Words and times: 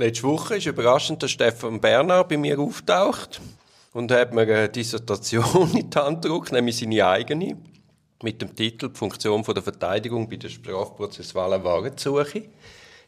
Letzte 0.00 0.22
Woche 0.22 0.56
ist 0.56 0.64
überraschend 0.64 1.20
der 1.20 1.28
Stefan 1.28 1.78
Bernhard 1.78 2.30
bei 2.30 2.38
mir 2.38 2.58
auftaucht 2.58 3.38
und 3.92 4.10
hat 4.10 4.32
mir 4.32 4.40
eine 4.40 4.70
Dissertation 4.70 5.72
in 5.76 5.90
die 5.90 5.98
Hand 5.98 6.22
gedrückt, 6.22 6.52
nämlich 6.52 6.78
seine 6.78 7.06
eigene, 7.06 7.58
mit 8.22 8.40
dem 8.40 8.56
Titel 8.56 8.88
«Die 8.88 8.96
Funktion 8.96 9.42
der 9.42 9.62
Verteidigung 9.62 10.26
bei 10.26 10.36
der 10.36 10.48
strafprozessualen 10.48 11.62
Warensuche». 11.62 12.44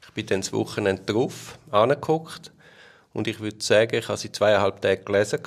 Ich 0.03 0.11
bin 0.13 0.27
dann 0.27 0.43
das 0.43 0.53
Wochenende 0.53 1.03
drauf, 1.11 1.59
angeguckt 1.71 2.53
und 3.15 3.27
ich 3.27 3.41
würde 3.41 3.65
sagen, 3.65 3.97
ich 3.97 4.09
habe 4.09 4.19
sie 4.19 4.31
zweieinhalb 4.31 4.83
Tage 4.83 5.03
gelesen. 5.03 5.41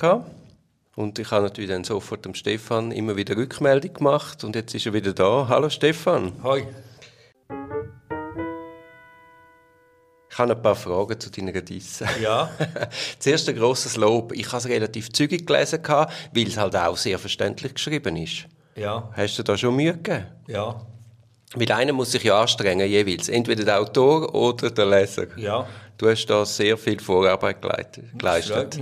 Und 0.96 1.16
ich 1.20 1.30
habe 1.30 1.44
natürlich 1.44 1.70
dann 1.70 1.84
sofort 1.84 2.24
dem 2.24 2.34
Stefan 2.34 2.90
immer 2.90 3.14
wieder 3.14 3.36
Rückmeldung 3.36 3.94
gemacht 3.94 4.42
und 4.42 4.56
jetzt 4.56 4.74
ist 4.74 4.86
er 4.86 4.94
wieder 4.94 5.12
da. 5.12 5.46
Hallo 5.48 5.70
Stefan. 5.70 6.32
Hoi. 6.42 6.66
Ich 10.36 10.38
habe 10.38 10.52
ein 10.52 10.60
paar 10.60 10.74
Fragen 10.74 11.18
zu 11.18 11.30
deiner 11.30 11.62
Disse. 11.62 12.04
Ja. 12.22 12.50
Zuerst 13.18 13.48
ein 13.48 13.56
grosses 13.56 13.96
Lob. 13.96 14.32
Ich 14.34 14.46
habe 14.48 14.58
es 14.58 14.68
relativ 14.68 15.10
zügig 15.10 15.46
gelesen, 15.46 15.80
weil 15.82 16.46
es 16.46 16.58
halt 16.58 16.76
auch 16.76 16.98
sehr 16.98 17.18
verständlich 17.18 17.72
geschrieben 17.72 18.16
ist. 18.16 18.44
Ja. 18.74 19.10
Hast 19.16 19.38
du 19.38 19.42
da 19.42 19.56
schon 19.56 19.74
Mühe 19.74 19.94
gegeben? 19.94 20.26
Ja. 20.46 20.78
Weil 21.54 21.72
einer 21.72 21.94
muss 21.94 22.12
sich 22.12 22.22
ja 22.22 22.38
anstrengen, 22.38 22.86
jeweils. 22.86 23.30
Entweder 23.30 23.64
der 23.64 23.80
Autor 23.80 24.34
oder 24.34 24.70
der 24.70 24.84
Leser. 24.84 25.26
Ja. 25.38 25.66
Du 25.96 26.06
hast 26.06 26.26
da 26.26 26.44
sehr 26.44 26.76
viel 26.76 27.00
Vorarbeit 27.00 27.62
geleistet. 28.18 28.78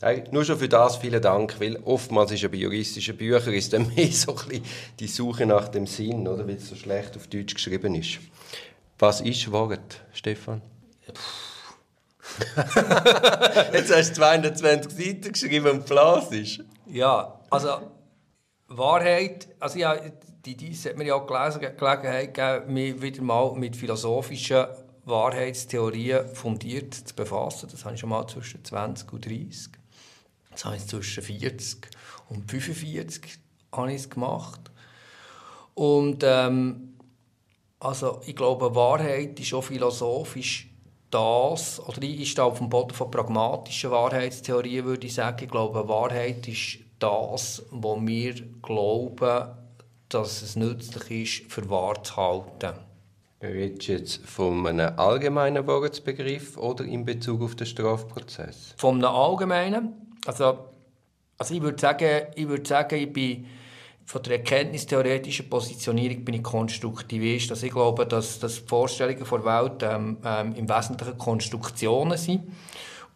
Hey, 0.00 0.24
nur 0.30 0.42
schon 0.46 0.58
für 0.58 0.70
das 0.70 0.96
vielen 0.96 1.20
Dank, 1.20 1.60
weil 1.60 1.76
oftmals 1.84 2.32
ist 2.32 2.40
ja 2.40 2.48
bei 2.48 2.56
juristischen 2.56 3.14
Büchern 3.14 3.52
ist 3.52 3.74
dann 3.74 3.88
mehr 3.94 4.10
so 4.10 4.34
ein 4.50 4.62
die 4.98 5.08
Suche 5.08 5.44
nach 5.44 5.68
dem 5.68 5.86
Sinn, 5.86 6.26
oder, 6.26 6.48
weil 6.48 6.56
es 6.56 6.70
so 6.70 6.76
schlecht 6.76 7.14
auf 7.14 7.26
Deutsch 7.26 7.52
geschrieben 7.52 7.94
ist. 7.94 8.20
Was 8.98 9.20
ist 9.20 9.52
Wort, 9.52 10.00
Stefan? 10.14 10.62
Jetzt 13.72 13.94
hast 13.94 14.10
du 14.10 14.14
220 14.14 14.92
Seiten 14.92 15.32
geschrieben 15.32 15.66
und 15.66 15.86
Flas 15.86 16.30
ist. 16.32 16.60
Ja, 16.86 17.40
also 17.50 17.92
Wahrheit, 18.68 19.48
also 19.60 19.78
ja, 19.78 19.96
die, 20.44 20.56
die 20.56 20.74
hat 20.74 20.96
mir 20.96 21.04
ja 21.04 21.14
auch 21.14 21.26
gelesen, 21.26 21.60
Gelegenheit 21.60 22.34
gegeben, 22.34 22.72
mich 22.72 23.00
wieder 23.00 23.22
mal 23.22 23.54
mit 23.54 23.76
philosophischen 23.76 24.66
Wahrheitstheorien 25.04 26.34
fundiert 26.34 26.94
zu 26.94 27.14
befassen. 27.14 27.68
Das 27.70 27.84
habe 27.84 27.94
ich 27.94 28.00
schon 28.00 28.10
mal 28.10 28.26
zwischen 28.26 28.64
20 28.64 29.12
und 29.12 29.26
30. 29.26 29.68
Das 30.50 30.64
habe 30.64 30.76
ich 30.76 30.86
zwischen 30.86 31.22
40 31.22 31.88
und 32.30 32.50
45 32.50 33.38
habe 33.72 33.90
ich 33.90 33.96
es 33.96 34.10
gemacht. 34.10 34.60
Und 35.74 36.22
ähm, 36.22 36.94
also 37.80 38.22
ich 38.24 38.36
glaube, 38.36 38.74
Wahrheit 38.74 39.38
ist 39.40 39.52
auch 39.52 39.64
philosophisch 39.64 40.73
das, 41.14 41.80
oder 41.86 42.02
ich 42.02 42.30
stehe 42.30 42.44
auf 42.44 42.58
dem 42.58 42.68
Boden 42.68 42.92
von 42.92 43.10
pragmatischen 43.10 43.90
Wahrheitstheorien, 43.90 44.84
würde 44.84 45.06
ich 45.06 45.14
sagen. 45.14 45.44
Ich 45.44 45.50
glaube, 45.50 45.88
Wahrheit 45.88 46.48
ist 46.48 46.78
das, 46.98 47.62
was 47.70 47.98
wir 48.00 48.34
glauben, 48.62 49.48
dass 50.08 50.42
es 50.42 50.56
nützlich 50.56 51.42
ist, 51.42 51.52
für 51.52 51.68
wahr 51.70 52.02
zu 52.02 52.16
halten. 52.16 52.78
Redest 53.40 53.88
du 53.88 53.92
jetzt 53.92 54.26
von 54.26 54.66
einem 54.66 54.98
allgemeinen 54.98 55.66
Wahrheitsbegriff 55.66 56.56
oder 56.56 56.84
in 56.84 57.04
Bezug 57.04 57.42
auf 57.42 57.54
den 57.54 57.66
Strafprozess? 57.66 58.74
Von 58.76 58.96
einem 58.96 59.14
allgemeinen. 59.14 60.16
Also, 60.26 60.58
also 61.38 61.54
ich 61.54 61.62
würde 61.62 61.78
sagen, 61.78 62.26
ich, 62.34 62.48
würde 62.48 62.66
sagen, 62.66 62.98
ich 62.98 63.12
bin 63.12 63.46
von 64.04 64.22
der 64.22 64.38
erkenntnistheoretischen 64.38 65.48
Positionierung 65.48 66.24
bin 66.24 66.34
ich 66.34 66.42
Konstruktivist. 66.42 67.50
Also 67.50 67.66
ich 67.66 67.72
glaube, 67.72 68.06
dass, 68.06 68.38
dass 68.38 68.60
die 68.60 68.68
Vorstellungen 68.68 69.24
der 69.24 69.44
Welt 69.44 69.82
ähm, 69.82 70.18
ähm, 70.24 70.54
im 70.54 70.68
Wesentlichen 70.68 71.16
Konstruktionen 71.16 72.18
sind 72.18 72.42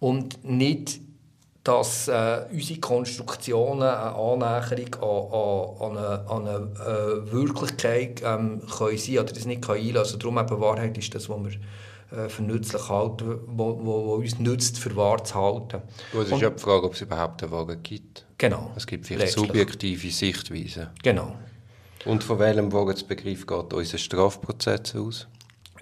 und 0.00 0.42
nicht, 0.44 1.00
dass 1.62 2.08
äh, 2.08 2.46
unsere 2.50 2.80
Konstruktionen 2.80 3.82
eine 3.82 4.14
Annäherung 4.14 4.94
an, 5.02 5.92
an, 5.92 5.98
an 5.98 5.98
eine, 5.98 6.30
an 6.30 6.48
eine 6.48 7.26
äh, 7.28 7.32
Wirklichkeit 7.32 8.22
ähm, 8.24 8.62
können 8.66 8.96
sein 8.96 9.18
oder 9.18 9.32
das 9.32 9.44
nicht 9.44 9.62
kann 9.62 9.76
einlassen. 9.76 9.98
Also 9.98 10.16
darum 10.16 10.38
eben 10.38 10.60
Wahrheit 10.60 10.96
ist 10.96 11.14
das, 11.14 11.28
was 11.28 11.44
wir 11.44 11.50
äh, 12.10 12.28
für 12.28 12.42
nützlich 12.42 12.88
halten, 12.88 13.40
wo, 13.46 13.78
wo, 13.82 14.06
wo 14.06 14.14
uns 14.14 14.38
nützt, 14.38 14.78
für 14.78 14.94
wahr 14.96 15.22
zu 15.24 15.34
halten. 15.34 15.82
es 16.14 16.30
ist 16.30 16.40
ja 16.40 16.50
die 16.50 16.62
Frage, 16.62 16.86
ob 16.86 16.94
es 16.94 17.02
überhaupt 17.02 17.42
eine 17.42 17.52
Wahrheit 17.52 17.84
gibt. 17.84 18.26
Genau. 18.38 18.70
Es 18.76 18.86
gibt 18.86 19.06
vielleicht 19.06 19.36
letztlich. 19.36 19.46
subjektive 19.46 20.10
Sichtweisen. 20.10 20.88
Genau. 21.02 21.34
Und 22.04 22.24
von 22.24 22.38
welchem 22.38 22.72
Wahrheitsbegriff 22.72 23.46
geht 23.46 23.74
unser 23.74 23.98
Strafprozess 23.98 24.94
aus? 24.94 25.28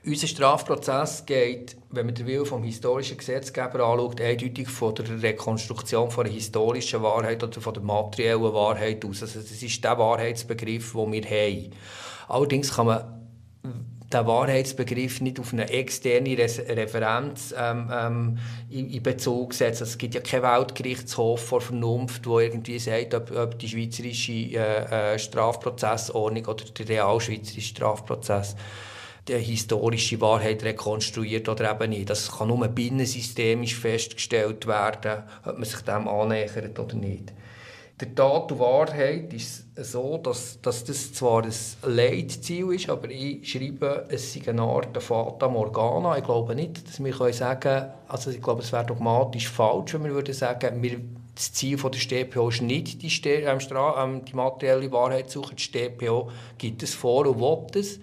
Unser 0.05 0.27
Strafprozess 0.29 1.27
geht, 1.27 1.77
wenn 1.91 2.07
man 2.07 2.15
den 2.15 2.27
Willen 2.27 2.47
vom 2.47 2.63
historischen 2.63 3.19
Gesetzgeber 3.19 3.85
anschaut, 3.85 4.21
eindeutig 4.21 4.69
von 4.69 4.95
der 4.95 5.23
Rekonstruktion 5.23 6.11
von 6.11 6.25
der 6.25 6.33
historischen 6.33 7.03
Wahrheit 7.03 7.43
oder 7.43 7.61
von 7.61 7.75
der 7.75 7.83
materiellen 7.83 8.53
Wahrheit 8.53 9.05
aus. 9.05 9.23
Also 9.23 9.41
das 9.41 9.63
ist 9.63 9.83
der 9.83 9.99
Wahrheitsbegriff, 9.99 10.93
den 10.93 11.13
wir 11.13 11.25
haben. 11.25 11.71
Allerdings 12.29 12.75
kann 12.75 12.87
man 12.87 13.26
den 14.17 14.27
Wahrheitsbegriff 14.27 15.21
nicht 15.21 15.39
auf 15.41 15.53
eine 15.53 15.69
externe 15.69 16.37
Referenz 16.39 17.55
ähm, 17.57 17.91
ähm, 17.93 18.39
in, 18.71 19.03
Bezug 19.03 19.55
setzen. 19.55 19.83
Also 19.83 19.85
es 19.85 19.99
gibt 19.99 20.15
ja 20.15 20.21
keinen 20.21 20.43
Weltgerichtshof 20.43 21.41
vor 21.41 21.61
Vernunft, 21.61 22.27
der 22.27 22.39
irgendwie 22.39 22.79
sagt, 22.79 23.15
ob, 23.15 23.31
ob 23.37 23.59
die 23.59 23.69
schweizerische 23.69 24.33
äh, 24.33 25.15
äh, 25.15 25.19
Strafprozessordnung 25.19 26.47
oder 26.47 26.65
der 26.65 26.89
realschweizerische 26.89 27.69
Strafprozess 27.69 28.57
die 29.29 29.39
historische 29.39 30.21
Wahrheit 30.21 30.63
rekonstruiert 30.63 31.49
oder 31.49 31.73
eben 31.73 31.91
nicht. 31.91 32.09
Das 32.09 32.31
kann 32.31 32.49
nur 32.49 32.69
binnensystemisch 32.69 33.75
festgestellt 33.75 34.67
werden, 34.67 35.25
ob 35.45 35.59
man 35.59 35.65
sich 35.65 35.81
dem 35.81 36.07
annähert 36.07 36.79
oder 36.79 36.95
nicht. 36.95 37.33
Der 37.99 38.15
Tat 38.15 38.53
und 38.53 38.59
Wahrheit 38.59 39.33
ist 39.33 39.65
so, 39.75 40.19
dass, 40.19 40.61
dass 40.61 40.85
das 40.85 41.15
zwar 41.15 41.45
ein 41.45 41.53
Leitziel 41.83 42.75
ist, 42.75 42.91
aber 42.91 43.09
ich 43.09 43.51
schreibe, 43.51 44.05
es 44.11 44.35
sei 44.35 44.43
eine 44.51 44.65
Art 44.65 45.03
Fata 45.03 45.49
Morgana. 45.49 46.19
Ich 46.19 46.25
glaube 46.25 46.55
nicht, 46.55 46.87
dass 46.87 47.03
wir 47.03 47.33
sagen 47.33 47.61
können, 47.61 47.91
also 48.07 48.31
ich 48.31 48.43
glaube, 48.43 48.61
es 48.61 48.71
wäre 48.71 48.85
dogmatisch 48.85 49.49
falsch, 49.49 49.95
wenn 49.95 50.05
wir 50.05 50.13
würden 50.13 50.35
sagen, 50.35 50.83
wir, 50.83 51.01
das 51.35 51.55
Ziel 51.55 51.79
von 51.79 51.91
der 51.91 52.01
StPO 52.01 52.51
ist 52.51 52.61
nicht 52.61 53.01
die, 53.03 53.29
ähm, 53.31 53.59
ähm, 53.71 54.25
die 54.27 54.35
materielle 54.35 54.93
Wahrheit 54.93 55.31
zu 55.31 55.41
suchen. 55.41 55.57
Die 55.57 55.63
StPO 55.63 56.31
gibt 56.59 56.83
es 56.83 56.95
vor 56.95 57.27
und 57.27 57.41
will 57.41 57.81
es. 57.81 57.99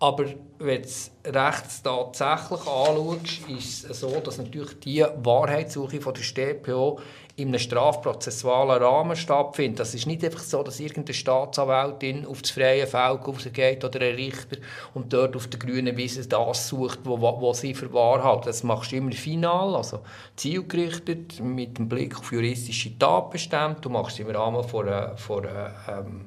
Aber 0.00 0.26
wenn 0.58 0.82
du 0.82 0.88
es 0.88 1.10
rechts 1.24 1.82
tatsächlich 1.82 2.60
anschaust, 2.60 3.48
ist 3.48 3.90
es 3.90 4.00
so, 4.00 4.20
dass 4.20 4.38
natürlich 4.38 4.78
die 4.80 5.04
Wahrheitssuche 5.22 6.00
von 6.00 6.14
der 6.14 6.22
StPO 6.22 7.00
in 7.34 7.48
einem 7.48 7.58
strafprozessualen 7.58 8.82
Rahmen 8.82 9.16
stattfindet. 9.16 9.80
Das 9.80 9.94
ist 9.94 10.06
nicht 10.06 10.24
einfach 10.24 10.40
so, 10.40 10.62
dass 10.62 10.80
irgendeine 10.80 11.14
Staatsanwältin 11.14 12.26
auf 12.26 12.42
das 12.42 12.50
freie 12.50 12.86
Feld 12.86 13.26
rausgeht 13.26 13.84
oder 13.84 14.00
ein 14.00 14.14
Richter 14.16 14.56
und 14.94 15.12
dort 15.12 15.36
auf 15.36 15.46
der 15.46 15.60
grünen 15.60 15.96
Wiese 15.96 16.26
das 16.26 16.68
sucht, 16.68 17.00
wo, 17.04 17.20
wo 17.20 17.52
sie 17.52 17.74
für 17.74 17.92
wahr 17.92 18.22
hat. 18.24 18.46
Das 18.46 18.64
machst 18.64 18.90
du 18.90 18.96
immer 18.96 19.12
final, 19.12 19.76
also 19.76 20.00
zielgerichtet, 20.34 21.40
mit 21.40 21.78
dem 21.78 21.88
Blick 21.88 22.18
auf 22.18 22.32
juristische 22.32 22.98
Tatbestände. 22.98 23.80
Du 23.80 23.88
machst 23.88 24.18
es 24.18 24.26
im 24.26 24.34
Rahmen 24.34 24.64
von 24.64 24.88
von 25.16 25.44
ähm, 25.44 26.26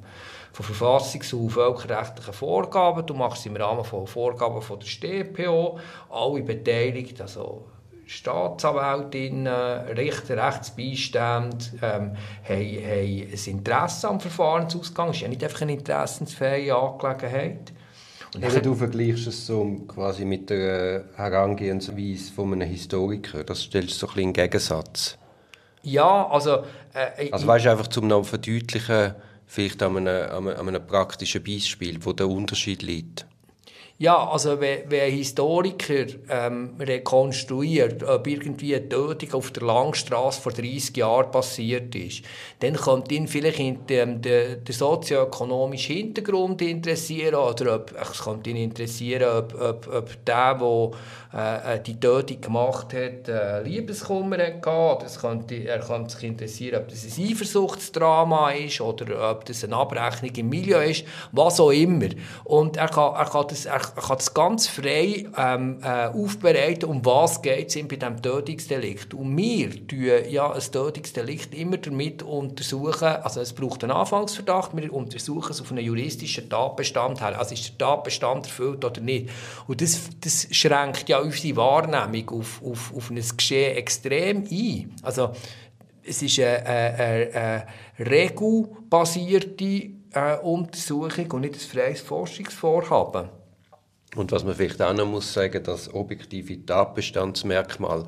von 0.52 0.66
Verfassungs- 0.66 1.34
und 1.34 1.50
völkerrechtlichen 1.50 2.34
Vorgaben. 2.34 3.06
Du 3.06 3.14
machst 3.14 3.46
im 3.46 3.56
Rahmen 3.56 3.84
von 3.84 4.08
Vorgaben 4.08 4.62
von 4.62 4.80
der 4.80 4.88
StPO. 4.88 5.80
Alle 6.10 6.44
beteiligt, 6.44 7.22
also 7.22 7.66
Staatsanwältinnen, 8.06 9.48
Richter, 9.96 10.46
Rechtsbeistand, 10.46 11.72
ähm, 11.82 11.82
haben, 11.82 12.16
haben 12.44 13.28
ein 13.32 13.40
Interesse 13.46 14.10
am 14.10 14.20
Verfahrensausgang. 14.20 15.10
Es 15.10 15.18
ist 15.18 15.22
ja 15.22 15.28
nicht 15.30 15.44
einfach 15.44 15.62
eine 15.62 15.74
interessensfreie 15.74 16.76
Angelegenheit. 16.76 17.72
Und 18.34 18.44
Eben, 18.44 18.64
du 18.64 18.76
vergleichst 18.76 19.28
es 19.28 19.46
so 19.46 19.66
quasi 19.88 20.26
mit 20.26 20.50
der 20.50 21.06
Herangehensweise 21.16 22.32
von 22.34 22.54
einem 22.54 22.68
Historiker. 22.68 23.44
Das 23.44 23.64
stellst 23.64 23.94
du 23.94 24.00
so 24.00 24.08
ein 24.08 24.14
bisschen 24.14 24.30
in 24.30 24.34
Gegensatz. 24.34 25.18
Ja, 25.84 26.28
also... 26.28 26.64
Äh, 26.94 27.32
also 27.32 27.48
weißt 27.48 27.66
du, 27.66 27.72
einfach 27.72 27.88
zum 27.88 28.08
noch 28.08 28.26
verdeutlichen, 28.26 29.16
vielleicht 29.52 29.84
an 29.84 29.98
einem, 29.98 30.48
an 30.48 30.68
einem 30.70 30.88
praktischen 30.88 31.44
Beispiel, 31.44 31.98
wo 32.06 32.14
der 32.14 32.30
Unterschied 32.30 32.82
liegt. 32.84 33.26
Ja, 34.02 34.32
also 34.32 34.60
wenn, 34.60 34.92
ein 34.92 35.12
Historiker 35.12 36.08
ähm, 36.28 36.72
rekonstruiert, 36.80 38.02
ob 38.02 38.26
irgendwie 38.26 38.76
eine 38.76 38.90
Tötung 38.90 39.34
auf 39.34 39.52
der 39.52 39.62
Langstrasse 39.62 40.42
vor 40.42 40.52
30 40.54 40.98
Jahren 40.98 41.30
passiert 41.30 41.94
ist, 41.94 42.24
dann 42.62 42.74
könnte 42.74 43.14
ihn 43.14 43.28
vielleicht 43.28 43.60
in 43.60 43.86
dem, 43.86 44.20
der, 44.20 44.56
der 44.56 44.74
sozioökonomische 44.74 45.94
Hintergrund 45.94 46.64
interessieren 46.64 47.36
oder 47.36 47.76
ob, 47.76 47.94
es 47.94 48.24
könnte 48.24 48.50
ihn 48.50 48.56
interessieren, 48.56 49.38
ob, 49.38 49.54
ob, 49.62 49.88
ob 49.94 50.26
der, 50.26 50.56
der 50.56 50.92
äh, 51.34 51.80
die 51.80 52.00
Tötung 52.00 52.42
gemacht 52.42 52.96
hat, 52.96 53.30
äh, 53.30 53.62
Liebeskummer 53.62 54.40
hatte. 54.40 54.68
Oder 54.68 55.06
es 55.06 55.20
könnte, 55.20 55.56
er 55.68 55.80
könnte 55.80 56.16
sich 56.16 56.24
interessieren, 56.24 56.82
ob 56.82 56.90
das 56.90 57.06
ein 57.06 57.24
Eifersuchtsdrama 57.24 58.50
ist 58.50 58.82
oder 58.82 59.30
ob 59.30 59.46
das 59.46 59.64
eine 59.64 59.76
Abrechnung 59.76 60.32
im 60.36 60.50
Milieu 60.50 60.82
ist, 60.82 61.06
was 61.32 61.60
auch 61.60 61.70
immer. 61.70 62.10
Und 62.46 62.78
er 62.78 62.90
kann, 62.90 63.14
er 63.14 63.26
kann 63.26 63.46
das... 63.48 63.66
Er 63.66 63.91
kann 63.96 64.18
das 64.18 64.34
ganz 64.34 64.68
frei 64.68 65.26
ähm, 65.38 65.80
äh, 65.84 66.08
aufbereiten, 66.08 66.90
um 66.90 67.06
was 67.06 67.42
geht 67.42 67.76
es 67.76 67.88
bei 67.88 67.96
diesem 67.96 68.22
Tötungsdelikt. 68.22 69.14
Und 69.14 69.36
wir 69.38 69.88
tun 69.88 70.30
ja 70.30 70.52
ein 70.52 70.62
Tötungsdelikt 70.62 71.54
immer 71.56 71.78
damit 71.78 72.24
untersuchen, 72.24 73.08
also 73.08 73.42
es 73.42 73.54
braucht 73.54 73.84
einen 73.84 73.92
Anfangsverdacht, 73.92 74.76
wir 74.76 74.94
untersuchen 74.94 75.52
es 75.52 75.62
auf 75.62 75.72
einen 75.72 75.86
juristischen 75.86 76.50
Tatbestand 76.50 77.22
her. 77.22 77.38
Also 77.38 77.54
ist 77.54 77.70
der 77.70 77.78
Tatbestand 77.78 78.46
erfüllt 78.46 78.84
oder 78.86 79.02
nicht. 79.02 79.30
Und 79.68 79.82
das, 79.82 80.00
das 80.22 80.48
schränkt 80.52 81.10
ja 81.10 81.20
unsere 81.20 81.56
Wahrnehmung 81.56 82.40
auf, 82.40 82.62
auf, 82.64 82.94
auf 82.96 83.10
ein 83.10 83.22
Geschehen 83.38 83.76
extrem 83.78 84.46
ein. 84.50 84.96
Also 85.02 85.32
es 86.04 86.22
ist 86.22 86.40
eine, 86.40 86.66
eine, 86.66 87.30
eine 87.34 87.68
regelbasierte 88.00 89.92
äh, 90.14 90.38
Untersuchung 90.42 91.32
und 91.32 91.42
nicht 91.42 91.56
ein 91.56 91.60
freies 91.60 92.02
Forschungsvorhaben. 92.02 93.41
Und 94.16 94.32
was 94.32 94.44
man 94.44 94.56
vielleicht 94.56 94.82
auch 94.82 94.94
noch 94.94 95.06
muss 95.06 95.34
sagen, 95.34 95.64
das 95.64 95.94
objektive 95.94 96.66
Tatbestandsmerkmal, 96.66 98.06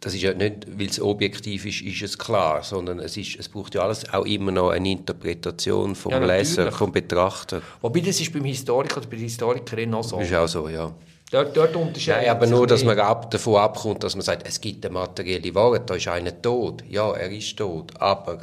das 0.00 0.14
ist 0.14 0.22
ja 0.22 0.32
nicht, 0.32 0.66
weil 0.78 0.86
es 0.86 1.00
objektiv 1.00 1.66
ist, 1.66 1.82
ist 1.82 2.02
es 2.02 2.18
klar, 2.18 2.62
sondern 2.62 2.98
es, 3.00 3.16
ist, 3.16 3.38
es 3.38 3.48
braucht 3.48 3.74
ja 3.74 3.82
alles 3.82 4.10
auch 4.12 4.24
immer 4.24 4.52
noch 4.52 4.70
eine 4.70 4.90
Interpretation 4.90 5.94
vom 5.94 6.12
ja, 6.12 6.18
Leser, 6.18 6.72
vom 6.72 6.92
Betrachter. 6.92 7.60
Wobei 7.80 8.00
das 8.00 8.20
ist 8.20 8.32
beim 8.32 8.44
Historiker 8.44 8.98
oder 8.98 9.06
bei 9.06 9.16
der 9.16 9.24
Historikerin 9.24 9.94
auch 9.94 10.04
so. 10.04 10.18
Ist 10.18 10.34
auch 10.34 10.46
so, 10.46 10.68
ja. 10.68 10.92
Dort, 11.30 11.54
dort 11.54 11.76
unterscheidet 11.76 12.22
Nein, 12.22 12.36
aber 12.36 12.46
nur, 12.46 12.66
dass 12.66 12.82
man 12.84 12.98
ab, 12.98 13.30
davon 13.30 13.56
abkommt, 13.56 14.02
dass 14.02 14.14
man 14.14 14.22
sagt, 14.22 14.48
es 14.48 14.58
gibt 14.60 14.86
eine 14.86 14.94
materielle 14.94 15.54
Wahrheit, 15.54 15.90
da 15.90 15.94
ist 15.94 16.08
einer 16.08 16.40
tot. 16.40 16.82
Ja, 16.88 17.12
er 17.12 17.30
ist 17.30 17.54
tot, 17.56 17.92
aber 18.00 18.40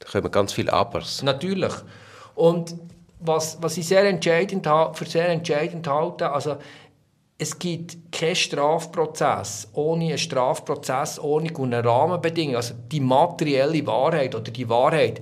da 0.00 0.08
kommen 0.10 0.30
ganz 0.32 0.52
viele 0.52 0.72
Abers. 0.72 1.22
Natürlich. 1.22 1.72
Und 2.34 2.74
was, 3.24 3.58
was 3.60 3.76
ich 3.76 3.88
sehr 3.88 4.04
entscheidend, 4.04 4.66
für 4.92 5.06
sehr 5.06 5.28
entscheidend 5.28 5.86
halte, 5.88 6.30
also 6.30 6.56
es 7.36 7.58
gibt 7.58 8.12
keinen 8.12 8.36
Strafprozess 8.36 9.68
ohne 9.72 10.04
einen 10.04 10.18
Strafprozess, 10.18 11.18
ohne 11.18 11.50
eine 11.56 11.84
Rahmenbedingung. 11.84 12.56
Also 12.56 12.74
die 12.90 13.00
materielle 13.00 13.84
Wahrheit 13.86 14.34
oder 14.34 14.52
die 14.52 14.68
Wahrheit 14.68 15.20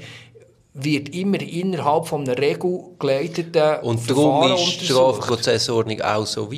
wird 0.75 1.11
immer 1.11 1.41
innerhalb 1.41 2.07
von 2.07 2.23
einer 2.23 2.39
regelgeleiteten 2.39 3.81
Und 3.83 4.09
darum 4.11 4.53
ist 4.53 4.81
die 4.81 4.87
Strafprozessordnung 4.87 6.01
auch 6.03 6.27
so, 6.27 6.51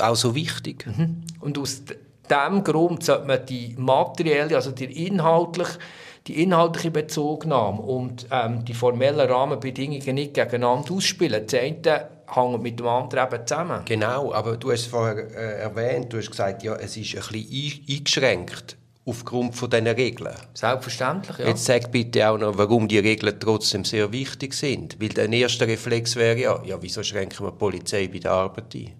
auch 0.00 0.16
so 0.16 0.34
wichtig. 0.34 0.86
Mhm. 0.86 1.22
Und 1.40 1.58
aus 1.58 1.82
diesem 2.28 2.64
Grund 2.64 3.04
sollte 3.04 3.26
man 3.26 3.44
die 3.46 3.74
materielle, 3.78 4.56
also 4.56 4.70
die 4.70 5.06
inhaltliche 5.06 5.78
die 6.26 6.42
inhaltliche 6.42 6.90
Bezugnahme 6.90 7.80
und 7.80 8.26
ähm, 8.30 8.64
die 8.64 8.74
formellen 8.74 9.28
Rahmenbedingungen 9.28 10.14
nicht 10.14 10.34
gegeneinander 10.34 10.92
ausspielen. 10.92 11.46
Das 11.46 11.60
eine 11.60 12.10
hängt 12.34 12.62
mit 12.62 12.78
dem 12.78 12.86
anderen 12.86 13.26
eben 13.32 13.46
zusammen. 13.46 13.82
Genau, 13.84 14.32
aber 14.32 14.56
du 14.56 14.72
hast 14.72 14.86
vorher 14.86 15.16
äh, 15.16 15.62
erwähnt, 15.62 16.12
du 16.12 16.18
hast 16.18 16.30
gesagt, 16.30 16.62
ja, 16.62 16.74
es 16.76 16.96
ist 16.96 17.14
ein 17.14 17.22
bisschen 17.32 17.84
eingeschränkt 17.88 18.76
aufgrund 19.04 19.56
von 19.56 19.68
diesen 19.68 19.88
Regeln. 19.88 20.34
Selbstverständlich, 20.54 21.38
ja. 21.38 21.48
Jetzt 21.48 21.64
sag 21.64 21.90
bitte 21.90 22.28
auch 22.28 22.38
noch, 22.38 22.56
warum 22.56 22.86
die 22.86 22.98
Regeln 22.98 23.38
trotzdem 23.38 23.84
sehr 23.84 24.12
wichtig 24.12 24.54
sind. 24.54 25.00
Weil 25.00 25.08
der 25.08 25.28
erste 25.28 25.66
Reflex 25.66 26.14
wäre 26.16 26.38
ja, 26.38 26.62
ja 26.64 26.80
wieso 26.80 27.02
schränken 27.02 27.44
wir 27.44 27.50
die 27.50 27.58
Polizei 27.58 28.08
bei 28.08 28.18
der 28.18 28.32
Arbeit 28.32 28.74
ein? 28.74 28.92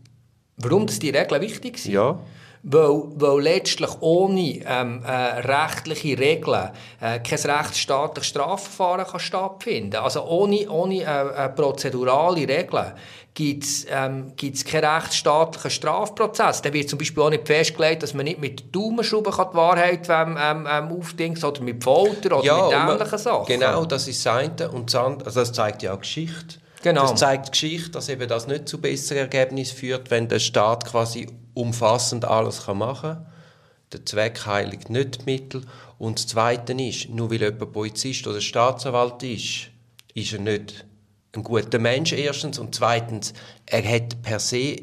Warum 0.57 0.87
die 0.87 1.11
Regeln 1.11 1.41
wichtig 1.41 1.79
sind? 1.79 1.95
Ja. 1.95 2.19
Weil, 2.65 3.03
weil 3.17 3.43
letztlich 3.43 3.91
ohne 4.01 4.61
ähm, 4.65 5.03
äh, 5.05 5.11
rechtliche 5.11 6.17
Regeln 6.17 6.71
äh, 7.01 7.19
kein 7.19 7.39
rechtsstaatliches 7.39 8.29
Strafverfahren 8.29 9.05
kann 9.05 9.19
stattfinden 9.19 9.97
Also 9.97 10.25
ohne, 10.25 10.71
ohne 10.71 11.03
äh, 11.03 11.47
äh 11.47 11.49
prozedurale 11.49 12.47
Regeln 12.47 12.93
gibt 13.35 13.65
es 13.65 13.87
ähm, 13.91 14.33
keinen 14.37 14.85
rechtsstaatlichen 14.85 15.71
Strafprozess. 15.71 16.63
Da 16.63 16.73
wird 16.73 16.89
zum 16.89 16.99
Beispiel 16.99 17.23
auch 17.23 17.31
nicht 17.31 17.47
festgelegt, 17.47 18.03
dass 18.03 18.15
man 18.15 18.25
nicht 18.25 18.41
mit 18.41 18.75
Daumenschrauben 18.75 19.33
die 19.33 19.57
Wahrheit 19.57 20.07
ähm, 20.09 20.37
ähm, 20.41 20.69
ähm 20.71 20.93
aufdingt 20.93 21.43
oder 21.43 21.63
mit 21.63 21.83
Folter 21.83 22.39
oder 22.39 22.45
ja, 22.45 22.67
mit 22.67 23.01
ähnlichen 23.01 23.19
Sachen. 23.19 23.47
Genau, 23.47 23.85
das 23.87 24.07
ist 24.07 24.25
das 24.25 24.35
eine. 24.37 24.71
Und 24.71 24.93
das, 24.93 25.01
andere, 25.01 25.27
also 25.27 25.41
das 25.41 25.53
zeigt 25.53 25.83
ja 25.83 25.95
auch 25.95 26.01
Geschichte. 26.01 26.57
Genau. 26.83 27.03
Das 27.03 27.15
zeigt 27.15 27.53
Geschichte, 27.53 27.91
dass 27.91 28.09
eben 28.09 28.29
das 28.29 28.47
nicht 28.47 28.69
zu 28.69 28.81
besseren 28.81 29.23
Ergebnissen 29.23 29.77
führt, 29.77 30.11
wenn 30.11 30.29
der 30.29 30.41
Staat 30.41 30.85
quasi 30.85 31.29
umfassend 31.55 32.25
alles 32.25 32.67
machen 32.67 33.01
kann. 33.01 33.27
Der 33.93 34.07
Zweck 34.07 34.47
heiligt 34.47 34.91
nicht 34.91 35.21
die 35.21 35.25
Mittel. 35.25 35.63
Und 35.99 36.19
das 36.19 36.27
Zweite 36.27 36.73
ist, 36.73 37.11
nur 37.11 37.31
weil 37.31 37.43
jemand 37.43 37.73
Polizist 37.73 38.27
oder 38.27 38.41
Staatsanwalt 38.41 39.23
ist, 39.23 39.69
ist 40.15 40.33
er 40.33 40.41
nicht 40.41 40.85
ein 41.35 41.43
guter 41.43 41.79
Mensch 41.79 42.13
erstens 42.13 42.59
und 42.59 42.75
zweitens, 42.75 43.33
er 43.67 43.83
hat 43.85 44.21
per 44.23 44.39
se 44.39 44.83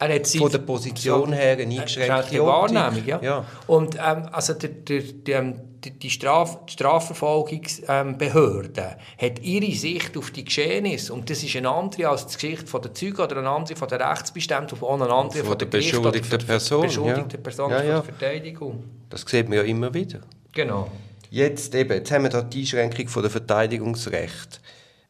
er 0.00 0.14
hat 0.14 0.28
von 0.28 0.50
der 0.50 0.58
Position 0.58 1.32
her 1.32 1.58
eine 1.58 1.74
eingeschränkte 1.74 2.44
Wahrnehmung. 2.44 3.04
Ja. 3.04 3.20
ja. 3.20 3.44
Und 3.66 3.96
ähm, 3.96 4.28
also 4.30 4.54
der, 4.54 4.70
der, 4.70 5.02
der, 5.02 5.54
die, 5.84 6.10
Straf 6.10 6.58
Strafverfolgungsbehörde 6.66 8.96
hat 9.18 9.38
ihre 9.40 9.72
Sicht 9.72 10.16
auf 10.16 10.30
die 10.30 10.44
Geschehnisse 10.44 11.12
und 11.12 11.28
das 11.30 11.42
ist 11.42 11.56
eine 11.56 11.70
andere 11.70 12.08
als 12.08 12.26
die 12.26 12.34
Geschichte 12.34 12.80
der 12.80 12.94
Zeugen 12.94 13.20
oder 13.20 13.38
eine 13.38 13.48
andere 13.48 13.74
von 13.76 13.88
der 13.88 13.98
Rechtsbestimmten 14.00 14.78
und 14.78 15.02
eine 15.02 15.12
andere 15.12 15.38
von, 15.38 15.48
von 15.48 15.58
der 15.58 15.66
beschuldigten 15.66 16.46
Person. 16.46 16.82
Beschuldigten 16.82 17.30
ja. 17.30 17.38
Person 17.38 17.70
ja, 17.70 17.82
ja. 17.82 18.02
Verteidigung. 18.02 18.84
Das 19.10 19.24
sieht 19.26 19.48
man 19.48 19.58
ja 19.58 19.64
immer 19.64 19.92
wieder. 19.94 20.20
Genau. 20.52 20.90
Jetzt, 21.30 21.74
eben, 21.74 21.92
jetzt 21.92 22.10
haben 22.10 22.24
wir 22.24 22.30
da 22.30 22.40
die 22.42 22.60
Einschränkung 22.60 23.08
von 23.08 23.22
der 23.22 23.30
Verteidigungsrecht. 23.30 24.60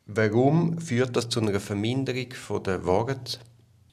Warum 0.07 0.79
führt 0.79 1.17
das 1.17 1.29
zu 1.29 1.41
einer 1.41 1.59
Verminderung 1.61 2.33
von 2.33 2.63
der 2.63 2.85
Worte? 2.85 3.39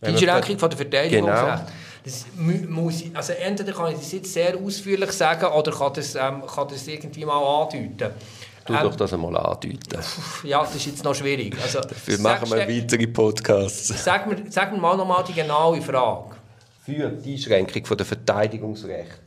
Die 0.02 0.08
Einschränkung 0.08 0.58
von 0.58 0.70
der 0.70 0.78
Verteidigungsrecht. 0.78 1.66
Genau. 1.66 1.72
Das 2.06 2.24
muss 2.38 3.02
ich, 3.02 3.18
also 3.18 3.34
entweder 3.34 3.74
kann 3.74 3.92
ich 3.92 3.98
das 3.98 4.12
jetzt 4.12 4.32
sehr 4.32 4.56
ausführlich 4.56 5.12
sagen 5.12 5.48
oder 5.48 5.72
kann 5.72 5.92
das, 5.96 6.14
ähm, 6.14 6.44
kann 6.46 6.68
das 6.68 6.88
irgendwie 6.88 7.26
mal 7.26 7.64
andeuten. 7.64 8.14
Du 8.64 8.74
ähm, 8.74 8.84
doch 8.84 8.96
das 8.96 9.12
einmal 9.14 9.36
andeuten. 9.36 9.80
Ja, 10.44 10.60
das 10.62 10.76
ist 10.76 10.86
jetzt 10.86 11.04
noch 11.04 11.16
schwierig. 11.16 11.58
Also, 11.60 11.82
Dafür 11.82 12.20
machen 12.20 12.52
wir 12.52 12.68
weitere 12.68 13.08
Podcasts. 13.08 14.04
Sag 14.04 14.28
mir, 14.28 14.38
sag 14.50 14.72
mir 14.72 14.78
mal 14.78 14.96
noch 14.96 15.08
mal 15.08 15.24
die 15.24 15.34
genaue 15.34 15.82
Frage. 15.82 16.36
Führt 16.86 17.26
die 17.26 17.34
Einschränkung 17.34 17.86
von 17.86 17.98
der 17.98 18.06
Verteidigungsrecht 18.06 19.22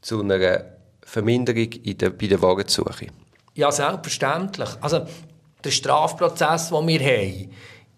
zu 0.00 0.20
einer 0.20 0.64
Verminderung 1.02 1.70
in 1.84 1.96
der, 1.96 2.10
bei 2.10 2.26
der 2.26 2.42
Wagensuche? 2.42 3.06
Ja, 3.54 3.70
selbstverständlich. 3.70 4.70
Also, 4.80 5.06
der 5.62 5.70
Strafprozess, 5.70 6.70
den 6.70 6.88
wir 6.88 7.00
haben, 7.00 7.50